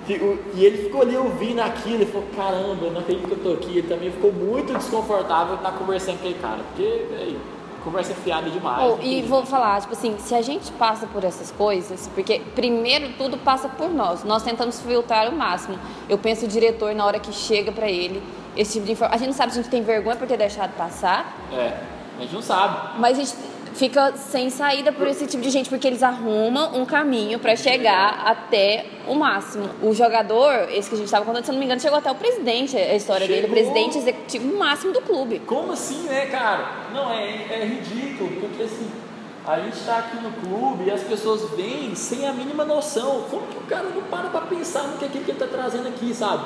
e 0.07 0.63
ele 0.63 0.77
ficou 0.77 1.01
ali 1.01 1.17
ouvindo 1.17 1.59
aquilo, 1.59 1.95
ele 1.95 2.05
falou, 2.05 2.27
caramba, 2.35 2.85
eu 2.85 2.91
não 2.91 3.01
acredito 3.01 3.27
que 3.27 3.31
eu 3.31 3.43
tô 3.43 3.53
aqui. 3.53 3.79
Ele 3.79 3.87
também 3.87 4.11
ficou 4.11 4.31
muito 4.31 4.71
desconfortável 4.71 5.55
estar 5.55 5.71
conversando 5.71 6.19
com 6.19 6.27
aquele 6.27 6.39
cara, 6.39 6.59
porque, 6.67 7.05
véi, 7.09 7.35
conversa 7.83 8.13
fiada 8.13 8.49
demais. 8.49 8.87
Oh, 8.87 9.01
e 9.01 9.23
vou 9.23 9.45
falar, 9.45 9.81
tipo 9.81 9.93
assim, 9.93 10.15
se 10.19 10.33
a 10.33 10.41
gente 10.41 10.71
passa 10.73 11.07
por 11.07 11.23
essas 11.23 11.51
coisas, 11.51 12.09
porque 12.13 12.41
primeiro 12.53 13.09
tudo 13.17 13.37
passa 13.37 13.67
por 13.67 13.89
nós, 13.89 14.23
nós 14.23 14.43
tentamos 14.43 14.79
filtrar 14.79 15.27
o 15.27 15.35
máximo. 15.35 15.77
Eu 16.07 16.17
penso 16.17 16.45
o 16.45 16.47
diretor 16.47 16.93
na 16.95 17.05
hora 17.05 17.19
que 17.19 17.33
chega 17.33 17.71
pra 17.71 17.89
ele, 17.89 18.21
esse 18.55 18.73
tipo 18.73 18.85
de 18.85 18.91
informação. 18.93 19.15
A 19.15 19.19
gente 19.19 19.27
não 19.29 19.37
sabe 19.37 19.53
se 19.53 19.59
a 19.59 19.61
gente 19.61 19.71
tem 19.71 19.83
vergonha 19.83 20.15
por 20.15 20.27
ter 20.27 20.37
deixado 20.37 20.71
passar, 20.77 21.35
É, 21.51 21.73
a 22.17 22.21
gente 22.21 22.33
não 22.33 22.41
sabe. 22.41 22.99
mas 22.99 23.17
a 23.17 23.21
gente 23.21 23.35
fica 23.73 24.13
sem 24.15 24.49
saída 24.49 24.93
por 24.93 25.05
esse 25.05 25.27
tipo 25.27 25.43
de 25.43 25.49
gente, 25.49 25.69
porque 25.69 25.85
eles 25.85 26.01
arrumam 26.01 26.77
um 26.79 26.85
caminho 26.85 27.37
pra 27.39 27.57
chegar 27.57 28.21
até 28.25 28.85
o 29.05 29.13
máximo. 29.15 29.69
O 29.83 29.93
jogador, 29.93 30.69
esse 30.71 30.87
que 30.87 30.95
a 30.95 30.97
gente 30.97 31.07
estava 31.07 31.25
contando, 31.25 31.43
se 31.43 31.51
eu 31.51 31.53
não 31.53 31.59
me 31.59 31.65
engano, 31.65 31.81
chegou 31.81 31.97
até 31.99 32.09
o 32.09 32.15
presidente, 32.15 32.77
a 32.77 32.95
história 32.95 33.27
dele, 33.27 33.47
o 33.47 33.49
Chegou. 33.49 33.55
presidente 33.73 33.97
executivo 33.97 34.57
máximo 34.57 34.93
do 34.93 35.01
clube. 35.01 35.39
Como 35.45 35.73
assim, 35.73 36.03
né, 36.03 36.27
cara? 36.27 36.69
Não, 36.93 37.11
é, 37.11 37.47
é 37.51 37.65
ridículo, 37.65 38.29
porque 38.39 38.63
assim, 38.63 38.89
a 39.45 39.59
gente 39.59 39.77
tá 39.85 39.97
aqui 39.97 40.17
no 40.23 40.31
clube 40.31 40.85
e 40.85 40.91
as 40.91 41.01
pessoas 41.03 41.41
vêm 41.51 41.93
sem 41.95 42.25
a 42.25 42.31
mínima 42.31 42.63
noção. 42.63 43.25
Como 43.29 43.45
que 43.47 43.57
o 43.57 43.61
cara 43.67 43.83
não 43.93 44.03
para 44.03 44.29
pra 44.29 44.41
pensar 44.41 44.83
no 44.83 44.97
que 44.97 45.03
é 45.03 45.07
aquilo 45.09 45.25
que 45.25 45.31
ele 45.31 45.39
tá 45.39 45.47
trazendo 45.47 45.89
aqui, 45.89 46.13
sabe? 46.13 46.45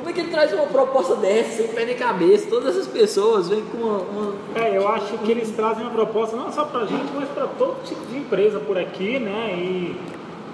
Como 0.00 0.08
é 0.10 0.12
que 0.12 0.20
ele 0.20 0.30
traz 0.30 0.52
uma 0.52 0.64
proposta 0.66 1.14
dessa, 1.16 1.58
sem 1.58 1.68
pé 1.68 1.84
nem 1.84 1.94
cabeça? 1.96 2.48
Todas 2.48 2.74
essas 2.76 2.86
pessoas 2.88 3.48
vêm 3.48 3.62
com 3.70 3.78
uma. 3.78 3.98
uma- 3.98 4.34
É, 4.54 4.76
eu 4.76 4.88
acho 4.88 5.18
que 5.18 5.30
eles 5.30 5.50
trazem 5.50 5.82
uma 5.84 5.90
proposta 5.92 6.36
não 6.36 6.50
só 6.50 6.64
pra 6.64 6.86
gente, 6.86 7.10
mas 7.14 7.28
pra 7.28 7.46
todo 7.46 7.82
tipo 7.84 8.04
de 8.06 8.16
empresa 8.18 8.58
por 8.60 8.78
aqui, 8.78 9.18
né? 9.18 9.54
E 9.56 9.96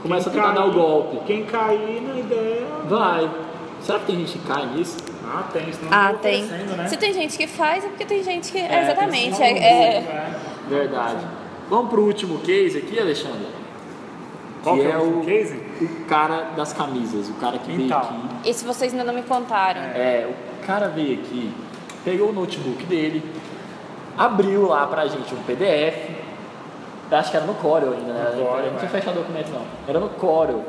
Começa 0.02 0.28
a 0.28 0.32
tentar 0.32 0.52
dar 0.52 0.66
o 0.66 0.72
golpe. 0.72 1.18
Quem 1.26 1.44
cair 1.44 2.00
na 2.02 2.18
ideia. 2.18 2.66
Vai. 2.88 3.30
Será 3.80 3.98
que 4.00 4.06
tem 4.06 4.16
gente 4.18 4.38
que 4.38 4.46
cai 4.46 4.66
nisso? 4.66 4.96
Ah, 5.24 5.44
tem, 5.52 5.72
senão 5.72 5.88
Ah, 5.92 6.12
tá 6.12 6.18
tem. 6.18 6.42
né? 6.44 6.86
Se 6.88 6.96
tem 6.96 7.12
gente 7.12 7.36
que 7.38 7.46
faz, 7.46 7.84
é 7.84 7.88
porque 7.88 8.04
tem 8.04 8.22
gente 8.22 8.50
que. 8.52 8.58
É, 8.58 8.82
exatamente. 8.82 9.42
É, 9.42 9.52
não 9.52 9.60
é- 9.62 9.98
usa, 10.00 10.12
né? 10.12 10.40
Verdade. 10.68 11.26
Vamos 11.70 11.90
pro 11.90 12.02
último 12.02 12.38
case 12.40 12.78
aqui, 12.78 12.98
Alexandre? 12.98 13.46
Qual 14.62 14.76
que 14.76 14.84
é 14.86 14.96
o 14.98 15.20
o, 15.20 15.24
case? 15.24 15.60
o 15.80 16.04
cara 16.08 16.50
das 16.56 16.72
camisas, 16.72 17.28
o 17.28 17.34
cara 17.34 17.58
que 17.58 17.66
veio 17.70 17.82
Então. 17.86 17.98
aqui. 17.98 18.14
Esse 18.44 18.64
vocês 18.64 18.92
ainda 18.92 19.04
não 19.04 19.14
me 19.14 19.22
contaram. 19.22 19.80
É, 19.80 20.28
o 20.28 20.66
cara 20.66 20.88
veio 20.88 21.20
aqui, 21.20 21.52
pegou 22.04 22.30
o 22.30 22.32
notebook 22.32 22.84
dele, 22.84 23.22
abriu 24.16 24.66
lá 24.66 24.86
pra 24.86 25.06
gente 25.06 25.34
um 25.34 25.42
PDF. 25.42 26.10
Acho 27.10 27.30
que 27.30 27.36
era 27.36 27.46
no 27.46 27.54
Corel 27.54 27.92
ainda, 27.92 28.12
né? 28.12 28.32
No 28.36 28.44
Corel, 28.44 28.70
não 28.72 28.78
tinha 28.78 28.88
é. 28.88 28.88
fechado 28.88 29.16
o 29.16 29.22
documento 29.22 29.50
não. 29.50 29.62
Era 29.86 30.00
no 30.00 30.08
Corel. 30.10 30.64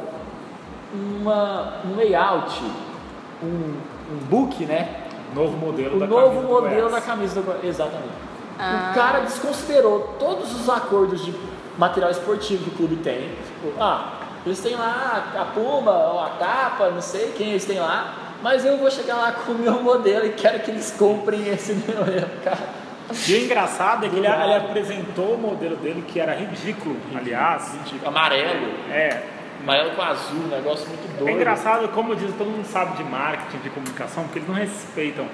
Uma, 0.94 1.82
um 1.84 1.96
layout, 1.96 2.62
um, 3.44 3.74
um 4.12 4.18
book, 4.30 4.66
né? 4.66 5.04
Novo 5.34 5.58
modelo 5.58 5.98
O 5.98 6.00
da 6.00 6.08
novo 6.08 6.28
camisa 6.28 6.42
do 6.42 6.48
modelo 6.48 6.90
da 6.90 7.02
camisa 7.02 7.42
do. 7.42 7.66
Exatamente. 7.68 8.14
Ah. 8.60 8.90
O 8.92 8.96
cara 8.96 9.20
desconsiderou 9.20 10.16
todos 10.20 10.54
os 10.54 10.70
acordos 10.70 11.24
de 11.26 11.34
material 11.78 12.12
esportivo 12.12 12.64
que 12.64 12.70
o 12.70 12.74
clube 12.74 12.96
tem. 12.98 13.30
Tipo, 13.30 13.74
ah, 13.80 14.17
eles 14.48 14.60
têm 14.60 14.76
lá 14.76 15.34
a 15.38 15.46
Puma, 15.46 15.92
ou 15.92 16.20
a 16.20 16.30
capa, 16.32 16.90
não 16.90 17.02
sei 17.02 17.32
quem 17.38 17.50
eles 17.52 17.66
têm 17.66 17.80
lá. 17.80 18.14
mas 18.42 18.66
eu 18.66 18.78
vou 18.78 18.90
chegar 18.92 19.16
lá 19.16 19.32
com 19.32 19.52
o 19.54 19.56
meu 19.58 19.82
modelo 19.82 20.26
e 20.26 20.30
quero 20.34 20.60
que 20.60 20.72
eles 20.72 20.92
comprem 20.98 21.48
esse 21.48 21.74
meu 21.88 22.04
cara. 22.44 22.58
E 23.28 23.34
o 23.34 23.38
engraçado 23.46 24.06
é 24.06 24.10
que 24.10 24.16
ele, 24.18 24.28
ele 24.28 24.54
apresentou 24.56 25.36
o 25.36 25.38
modelo 25.38 25.78
dele, 25.78 26.04
que 26.08 26.20
era 26.20 26.34
ridículo, 26.36 26.98
aliás. 27.16 27.74
Amarelo, 28.06 28.68
É, 28.92 29.24
amarelo 29.62 29.92
com 29.92 30.02
azul, 30.02 30.42
um 30.44 30.48
negócio 30.50 30.88
muito 30.90 31.06
É 31.16 31.18
doido. 31.20 31.36
engraçado, 31.36 31.88
como 31.90 32.16
diz, 32.16 32.34
todo 32.38 32.50
mundo 32.50 32.66
sabe 32.66 32.98
de 32.98 33.04
marketing, 33.06 33.60
de 33.64 33.70
comunicação, 33.70 34.24
porque 34.24 34.40
eles 34.40 34.48
não 34.50 34.56
respeitam 34.56 35.26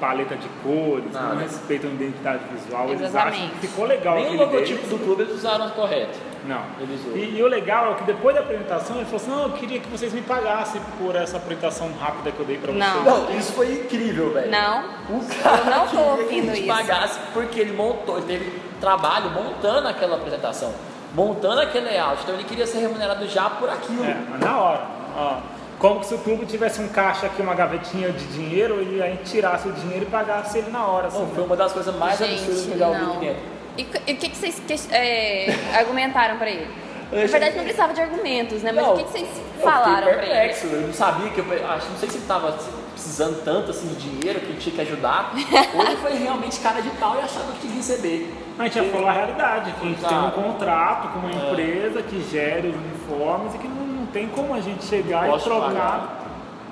paleta 0.00 0.36
de 0.36 0.48
cores, 0.62 1.12
Nada. 1.12 1.34
não 1.34 1.36
respeitam 1.42 1.90
identidade 1.90 2.40
visual. 2.52 2.88
Eles 2.88 3.02
Exatamente. 3.02 3.36
acham 3.42 3.48
que 3.50 3.66
ficou 3.66 3.84
legal 3.86 4.14
Nem 4.16 4.34
o 4.34 4.38
logotipo 4.38 4.82
deles. 4.82 4.88
do 4.90 4.98
clube 5.04 5.22
eles 5.22 5.34
usaram 5.34 5.68
correto. 5.70 6.18
Não. 6.46 6.62
Eles. 6.80 7.00
E, 7.14 7.36
e 7.36 7.42
o 7.42 7.46
legal 7.46 7.92
é 7.92 7.94
que 7.96 8.04
depois 8.04 8.34
da 8.34 8.40
apresentação 8.42 8.96
ele 8.96 9.04
falou 9.06 9.16
assim, 9.20 9.30
não, 9.30 9.42
eu 9.44 9.52
queria 9.52 9.80
que 9.80 9.88
vocês 9.88 10.12
me 10.12 10.22
pagassem 10.22 10.80
por 10.98 11.14
essa 11.16 11.36
apresentação 11.36 11.90
rápida 12.00 12.30
que 12.32 12.38
eu 12.40 12.46
dei 12.46 12.58
pra 12.58 12.72
vocês. 12.72 12.78
Não. 13.04 13.04
Não, 13.04 13.38
isso 13.38 13.52
foi 13.52 13.72
incrível, 13.72 14.32
velho. 14.32 14.50
Não. 14.50 14.84
O 15.10 15.24
cara 15.42 15.58
Eu 15.58 15.64
não 15.70 15.86
tô 15.86 15.90
que 15.90 16.22
ouvindo 16.22 16.54
gente 16.54 16.58
isso. 16.60 16.66
pagasse 16.68 17.18
porque 17.34 17.60
ele 17.60 17.72
montou, 17.72 18.18
ele 18.18 18.26
teve 18.26 18.62
trabalho 18.80 19.30
montando 19.30 19.88
aquela 19.88 20.16
apresentação, 20.16 20.72
montando 21.14 21.60
aquele 21.60 21.86
layout. 21.86 22.22
Então 22.22 22.34
ele 22.36 22.44
queria 22.44 22.66
ser 22.66 22.78
remunerado 22.78 23.26
já 23.26 23.50
por 23.50 23.68
aquilo. 23.68 24.04
É, 24.04 24.16
na 24.40 24.58
hora. 24.58 24.80
Ó, 25.16 25.36
como 25.78 26.02
se 26.02 26.14
o 26.14 26.18
clube 26.18 26.44
tivesse 26.46 26.80
um 26.80 26.88
caixa 26.88 27.26
aqui, 27.26 27.40
uma 27.40 27.54
gavetinha 27.54 28.10
de 28.10 28.24
dinheiro, 28.26 28.82
e 28.82 29.02
a 29.02 29.06
gente 29.06 29.24
tirasse 29.24 29.68
o 29.68 29.72
dinheiro 29.72 30.04
e 30.04 30.10
pagasse 30.10 30.58
ele 30.58 30.70
na 30.70 30.84
hora. 30.86 31.06
Assim, 31.08 31.18
Não, 31.20 31.28
foi 31.28 31.44
uma 31.44 31.56
das 31.56 31.72
coisas 31.72 31.94
mais 31.96 32.20
absurdas 32.20 32.64
que 32.66 32.72
eu 32.72 32.78
já 32.78 32.88
ouvi 32.88 33.16
dentro. 33.18 33.42
E 33.76 33.82
o 33.82 34.16
que, 34.16 34.28
que 34.28 34.36
vocês 34.36 34.60
que- 34.66 34.94
é, 34.94 35.54
argumentaram 35.78 36.36
pra 36.36 36.50
ele? 36.50 36.66
Na 37.10 37.24
verdade, 37.24 37.56
não 37.56 37.62
precisava 37.64 37.94
de 37.94 38.00
argumentos, 38.02 38.62
né? 38.62 38.70
Mas 38.70 38.84
Não, 38.84 38.92
o 38.92 38.96
que, 38.98 39.04
que 39.04 39.10
vocês 39.12 39.28
eu 39.56 39.62
falaram 39.62 40.02
pra 40.08 40.12
ele? 40.16 40.20
perplexo, 40.26 40.66
Eu 40.66 40.80
não 40.82 40.92
sabia 40.92 41.30
que 41.30 41.38
eu 41.38 41.44
acho, 41.70 41.88
não 41.88 41.96
sei 41.96 42.08
se 42.10 42.16
ele 42.16 42.24
estava 42.24 42.52
precisando 42.92 43.42
tanto 43.44 43.70
assim 43.70 43.86
de 43.88 44.10
dinheiro 44.10 44.40
que 44.40 44.46
ele 44.46 44.58
tinha 44.60 44.74
que 44.74 44.80
ajudar, 44.82 45.32
ou 45.74 45.82
ele 45.86 45.96
foi 45.96 46.12
realmente 46.18 46.60
cara 46.60 46.82
de 46.82 46.90
pau 46.90 47.14
e 47.16 47.20
achava 47.20 47.52
que 47.52 47.60
tinha 47.60 47.70
que 47.72 47.78
receber. 47.78 48.34
A 48.58 48.64
gente 48.64 48.74
já 48.74 48.84
falou 48.92 49.08
a 49.08 49.12
realidade, 49.12 49.72
que 49.72 49.86
a 49.86 49.88
gente 49.88 50.04
tem 50.04 50.18
um 50.18 50.30
contrato 50.32 51.08
com 51.12 51.20
uma 51.20 51.30
É. 51.30 51.50
empresa 51.50 52.02
que 52.02 52.20
gere 52.30 52.68
os 52.68 52.74
uniformes 52.76 53.54
e 53.54 53.58
que 53.58 53.68
não 53.68 53.87
tem 54.12 54.28
como 54.28 54.54
a 54.54 54.60
gente 54.60 54.84
chegar 54.84 55.26
Posso 55.26 55.46
e 55.48 55.50
trocar, 55.50 55.66
pagar 55.68 56.18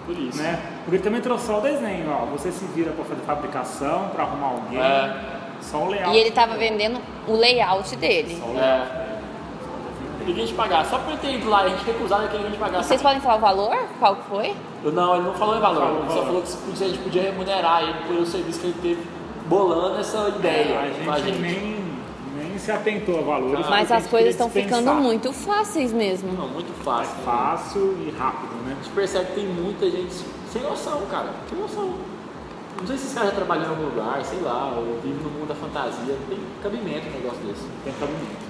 por 0.06 0.18
isso. 0.18 0.42
né? 0.42 0.58
Porque 0.84 0.96
ele 0.96 1.02
também 1.04 1.20
trouxe 1.20 1.46
só 1.46 1.58
o 1.58 1.60
desenho, 1.60 2.10
ó. 2.10 2.26
Você 2.26 2.50
se 2.52 2.64
vira 2.66 2.92
para 2.92 3.04
fazer 3.04 3.20
fabricação, 3.22 4.08
para 4.14 4.24
arrumar 4.24 4.48
alguém, 4.48 4.78
É. 4.80 5.16
só 5.60 5.78
o 5.78 5.88
layout. 5.88 6.16
E 6.16 6.20
ele 6.20 6.30
tava 6.30 6.56
vendendo 6.56 7.00
o 7.26 7.34
layout 7.36 7.94
dele. 7.96 8.36
Só 8.40 8.46
o 8.46 8.54
layout. 8.54 8.90
É. 8.90 9.06
Ele 10.20 10.26
queria 10.32 10.42
a 10.44 10.46
gente 10.46 10.56
pagar, 10.56 10.84
só 10.86 10.98
por 10.98 11.10
ele 11.10 11.18
ter 11.20 11.34
ido 11.34 11.48
lá 11.48 11.62
e 11.62 11.66
a 11.66 11.68
gente 11.70 11.84
recusar, 11.84 12.18
ele 12.20 12.28
queria 12.28 12.46
a 12.46 12.50
gente 12.50 12.58
pagar. 12.58 12.80
E 12.80 12.84
vocês 12.84 13.00
podem 13.02 13.20
falar 13.20 13.36
o 13.36 13.40
valor? 13.40 13.76
Qual 14.00 14.16
que 14.16 14.22
foi? 14.28 14.54
Eu- 14.82 14.92
Não, 14.92 15.14
ele 15.14 15.24
não 15.24 15.34
falou 15.34 15.56
em 15.56 15.60
valor, 15.60 15.80
Falou 15.82 15.98
ele 16.00 16.08
só 16.08 16.14
valor. 16.14 16.26
falou 16.26 16.42
que 16.42 16.48
se 16.48 16.56
podia- 16.58 16.86
a 16.86 16.88
gente 16.90 17.02
podia 17.02 17.22
remunerar 17.22 17.82
ele 17.82 17.94
pelo 18.08 18.26
serviço 18.26 18.60
que 18.60 18.66
ele 18.66 18.76
teve 18.82 19.06
bolando 19.46 19.98
essa 20.00 20.28
ideia 20.36 20.80
A 20.80 21.04
com 21.04 21.10
a 21.12 21.18
gente 21.18 21.26
gente. 21.36 21.40
nem, 21.40 21.60
nem 21.60 21.75
se 22.66 22.72
atentou 22.72 23.18
a 23.20 23.22
valores. 23.22 23.64
Ah, 23.66 23.70
Mas 23.70 23.90
as 23.92 24.06
coisas 24.06 24.30
estão 24.30 24.50
ficando 24.50 24.92
muito 24.94 25.32
fáceis 25.32 25.92
mesmo. 25.92 26.32
Não, 26.32 26.48
muito 26.48 26.72
É 26.80 26.84
fácil. 26.84 27.14
né? 27.16 27.22
fácil 27.24 27.96
e 28.06 28.10
rápido, 28.18 28.52
né? 28.66 28.76
A 28.78 28.82
gente 28.82 28.92
percebe 28.94 29.26
que 29.26 29.32
tem 29.34 29.46
muita 29.46 29.88
gente 29.90 30.12
sem 30.52 30.62
noção, 30.62 31.00
cara. 31.10 31.30
Sem 31.48 31.58
noção. 31.58 31.94
Não 32.78 32.86
sei 32.86 32.98
se 32.98 33.06
esse 33.06 33.14
cara 33.14 33.28
já 33.28 33.32
trabalhou 33.34 33.64
em 33.64 33.68
algum 33.70 33.84
lugar, 33.84 34.22
sei 34.24 34.40
lá, 34.40 34.74
ou 34.76 35.00
vive 35.02 35.22
no 35.22 35.30
mundo 35.30 35.48
da 35.48 35.54
fantasia. 35.54 36.14
Não 36.14 36.26
tem 36.28 36.38
cabimento 36.62 37.06
um 37.08 37.12
negócio 37.12 37.38
desse. 37.46 37.64
Tem 37.84 37.92
cabimento. 37.94 38.46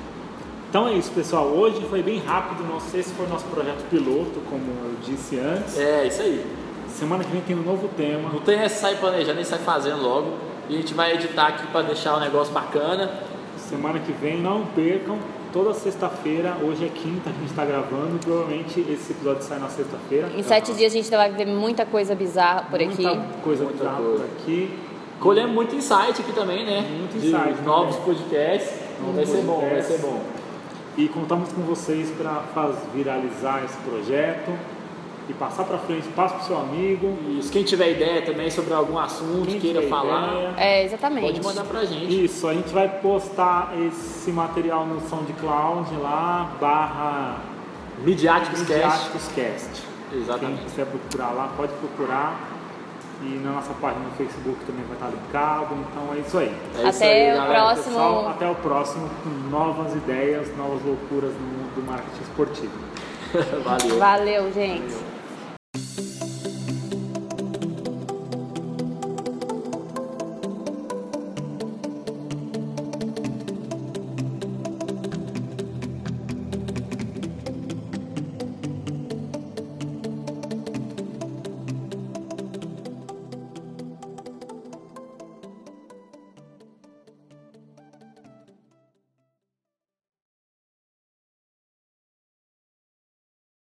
Então 0.68 0.88
é 0.88 0.94
isso, 0.94 1.12
pessoal. 1.12 1.44
Hoje 1.46 1.81
foi 1.88 2.02
bem 2.02 2.18
rápido. 2.18 2.64
Não 2.64 2.81
sei 2.81 3.02
se 3.02 3.12
foi 3.14 3.26
o 3.26 3.29
nosso 3.29 3.44
projeto 3.44 3.85
piloto, 3.88 4.40
como 4.50 4.64
eu 4.64 4.94
disse 5.05 5.38
antes. 5.38 5.79
É, 5.79 6.07
isso 6.07 6.22
aí. 6.22 6.44
Semana 6.88 7.22
que 7.22 7.31
vem 7.31 7.40
tem 7.42 7.55
um 7.55 7.62
novo 7.62 7.88
tema. 7.96 8.31
Não 8.33 8.40
tem 8.40 8.59
essa 8.59 8.81
sair 8.81 8.96
planejando, 8.96 9.35
nem 9.37 9.44
sai 9.44 9.59
fazendo 9.59 10.02
logo. 10.02 10.33
E 10.68 10.74
a 10.74 10.79
gente 10.79 10.92
vai 10.94 11.12
editar 11.12 11.46
aqui 11.48 11.66
pra 11.68 11.83
deixar 11.83 12.16
o 12.16 12.20
negócio 12.20 12.52
bacana. 12.52 13.11
Semana 13.68 13.98
que 13.98 14.12
vem, 14.12 14.40
não 14.40 14.64
percam. 14.66 15.18
Toda 15.52 15.72
sexta-feira, 15.72 16.57
hoje 16.62 16.85
é 16.85 16.88
quinta 16.88 17.31
que 17.31 17.37
a 17.37 17.40
gente 17.40 17.50
está 17.50 17.64
gravando. 17.64 18.18
Provavelmente 18.18 18.81
esse 18.81 19.12
episódio 19.12 19.42
sai 19.42 19.59
na 19.59 19.68
sexta-feira. 19.68 20.29
Em 20.37 20.42
sete 20.42 20.72
dias 20.74 20.92
a 20.92 20.96
gente 20.96 21.11
vai 21.11 21.33
ver 21.33 21.46
muita 21.46 21.87
coisa 21.87 22.14
bizarra 22.14 22.62
por 22.70 22.81
aqui. 22.81 23.02
Muita 23.02 23.16
coisa 23.42 23.64
Muita 23.64 23.79
bizarra 23.85 23.96
coisa. 24.02 24.18
por 24.18 24.24
aqui. 24.26 24.79
Colhemos 25.18 25.52
muito 25.55 25.74
insight 25.74 26.20
aqui 26.20 26.33
também, 26.35 26.64
né? 26.66 26.83
Muito 26.98 27.18
De 27.18 27.29
insight 27.29 27.62
novos 27.64 27.96
também. 27.96 28.14
podcasts. 28.14 28.72
Novos 29.00 29.16
vai 29.16 29.26
ser 29.26 29.42
bom, 29.42 29.61
vai 29.61 29.68
podcasts. 29.70 29.96
ser 30.00 30.07
bom. 30.07 30.20
E 30.98 31.09
contamos 31.09 31.52
com 31.52 31.62
vocês 31.62 32.11
para 32.11 32.42
viralizar 32.94 33.62
esse 33.64 33.76
projeto 33.79 34.52
e 35.28 35.32
passar 35.34 35.64
para 35.64 35.78
frente. 35.78 36.06
Passa 36.08 36.34
para 36.34 36.44
o 36.44 36.46
seu 36.46 36.58
amigo. 36.58 37.16
Isso. 37.38 37.50
Quem 37.52 37.62
tiver 37.62 37.90
ideia 37.92 38.22
também 38.22 38.50
sobre 38.50 38.72
algum 38.72 38.98
assunto, 38.98 39.46
Quem 39.46 39.60
queira 39.60 39.82
falar, 39.82 40.28
ideia. 40.34 40.54
É, 40.56 40.84
exatamente. 40.84 41.40
pode 41.40 41.42
mandar 41.44 41.64
pra 41.64 41.84
gente. 41.84 42.24
Isso, 42.24 42.46
a 42.48 42.54
gente 42.54 42.72
vai 42.72 42.88
postar 42.88 43.72
esse 43.86 44.30
material 44.30 44.86
no 44.86 45.00
SoundCloud 45.08 45.94
lá, 45.96 46.52
barra 46.60 47.36
Midiáticos 47.98 48.60
Cast. 48.60 48.72
Midiáticos 48.72 49.28
Cast. 49.34 49.82
Quem 50.10 50.20
Exatamente. 50.20 50.62
quiser 50.64 50.86
procurar 50.86 51.30
lá, 51.32 51.50
pode 51.56 51.72
procurar. 51.74 52.52
E 53.22 53.40
na 53.42 53.52
nossa 53.52 53.72
página 53.80 54.04
no 54.04 54.10
Facebook 54.10 54.58
também 54.66 54.84
vai 54.84 54.94
estar 54.94 55.08
linkado. 55.08 55.74
Então 55.90 56.14
é 56.14 56.18
isso 56.20 56.36
aí. 56.38 56.54
É 56.76 56.88
isso 56.88 56.96
Até 56.98 57.30
aí, 57.30 57.32
o 57.32 57.36
galera. 57.36 57.54
próximo. 57.60 57.84
Pessoal, 57.96 58.28
até 58.28 58.50
o 58.50 58.54
próximo 58.56 59.10
com 59.24 59.30
novas 59.50 59.94
ideias, 59.94 60.54
novas 60.56 60.84
loucuras 60.84 61.32
no 61.32 61.40
mundo 61.40 61.74
do 61.74 61.82
marketing 61.90 62.22
esportivo. 62.22 62.72
Valeu. 63.64 63.98
Valeu, 63.98 64.52
gente. 64.52 64.94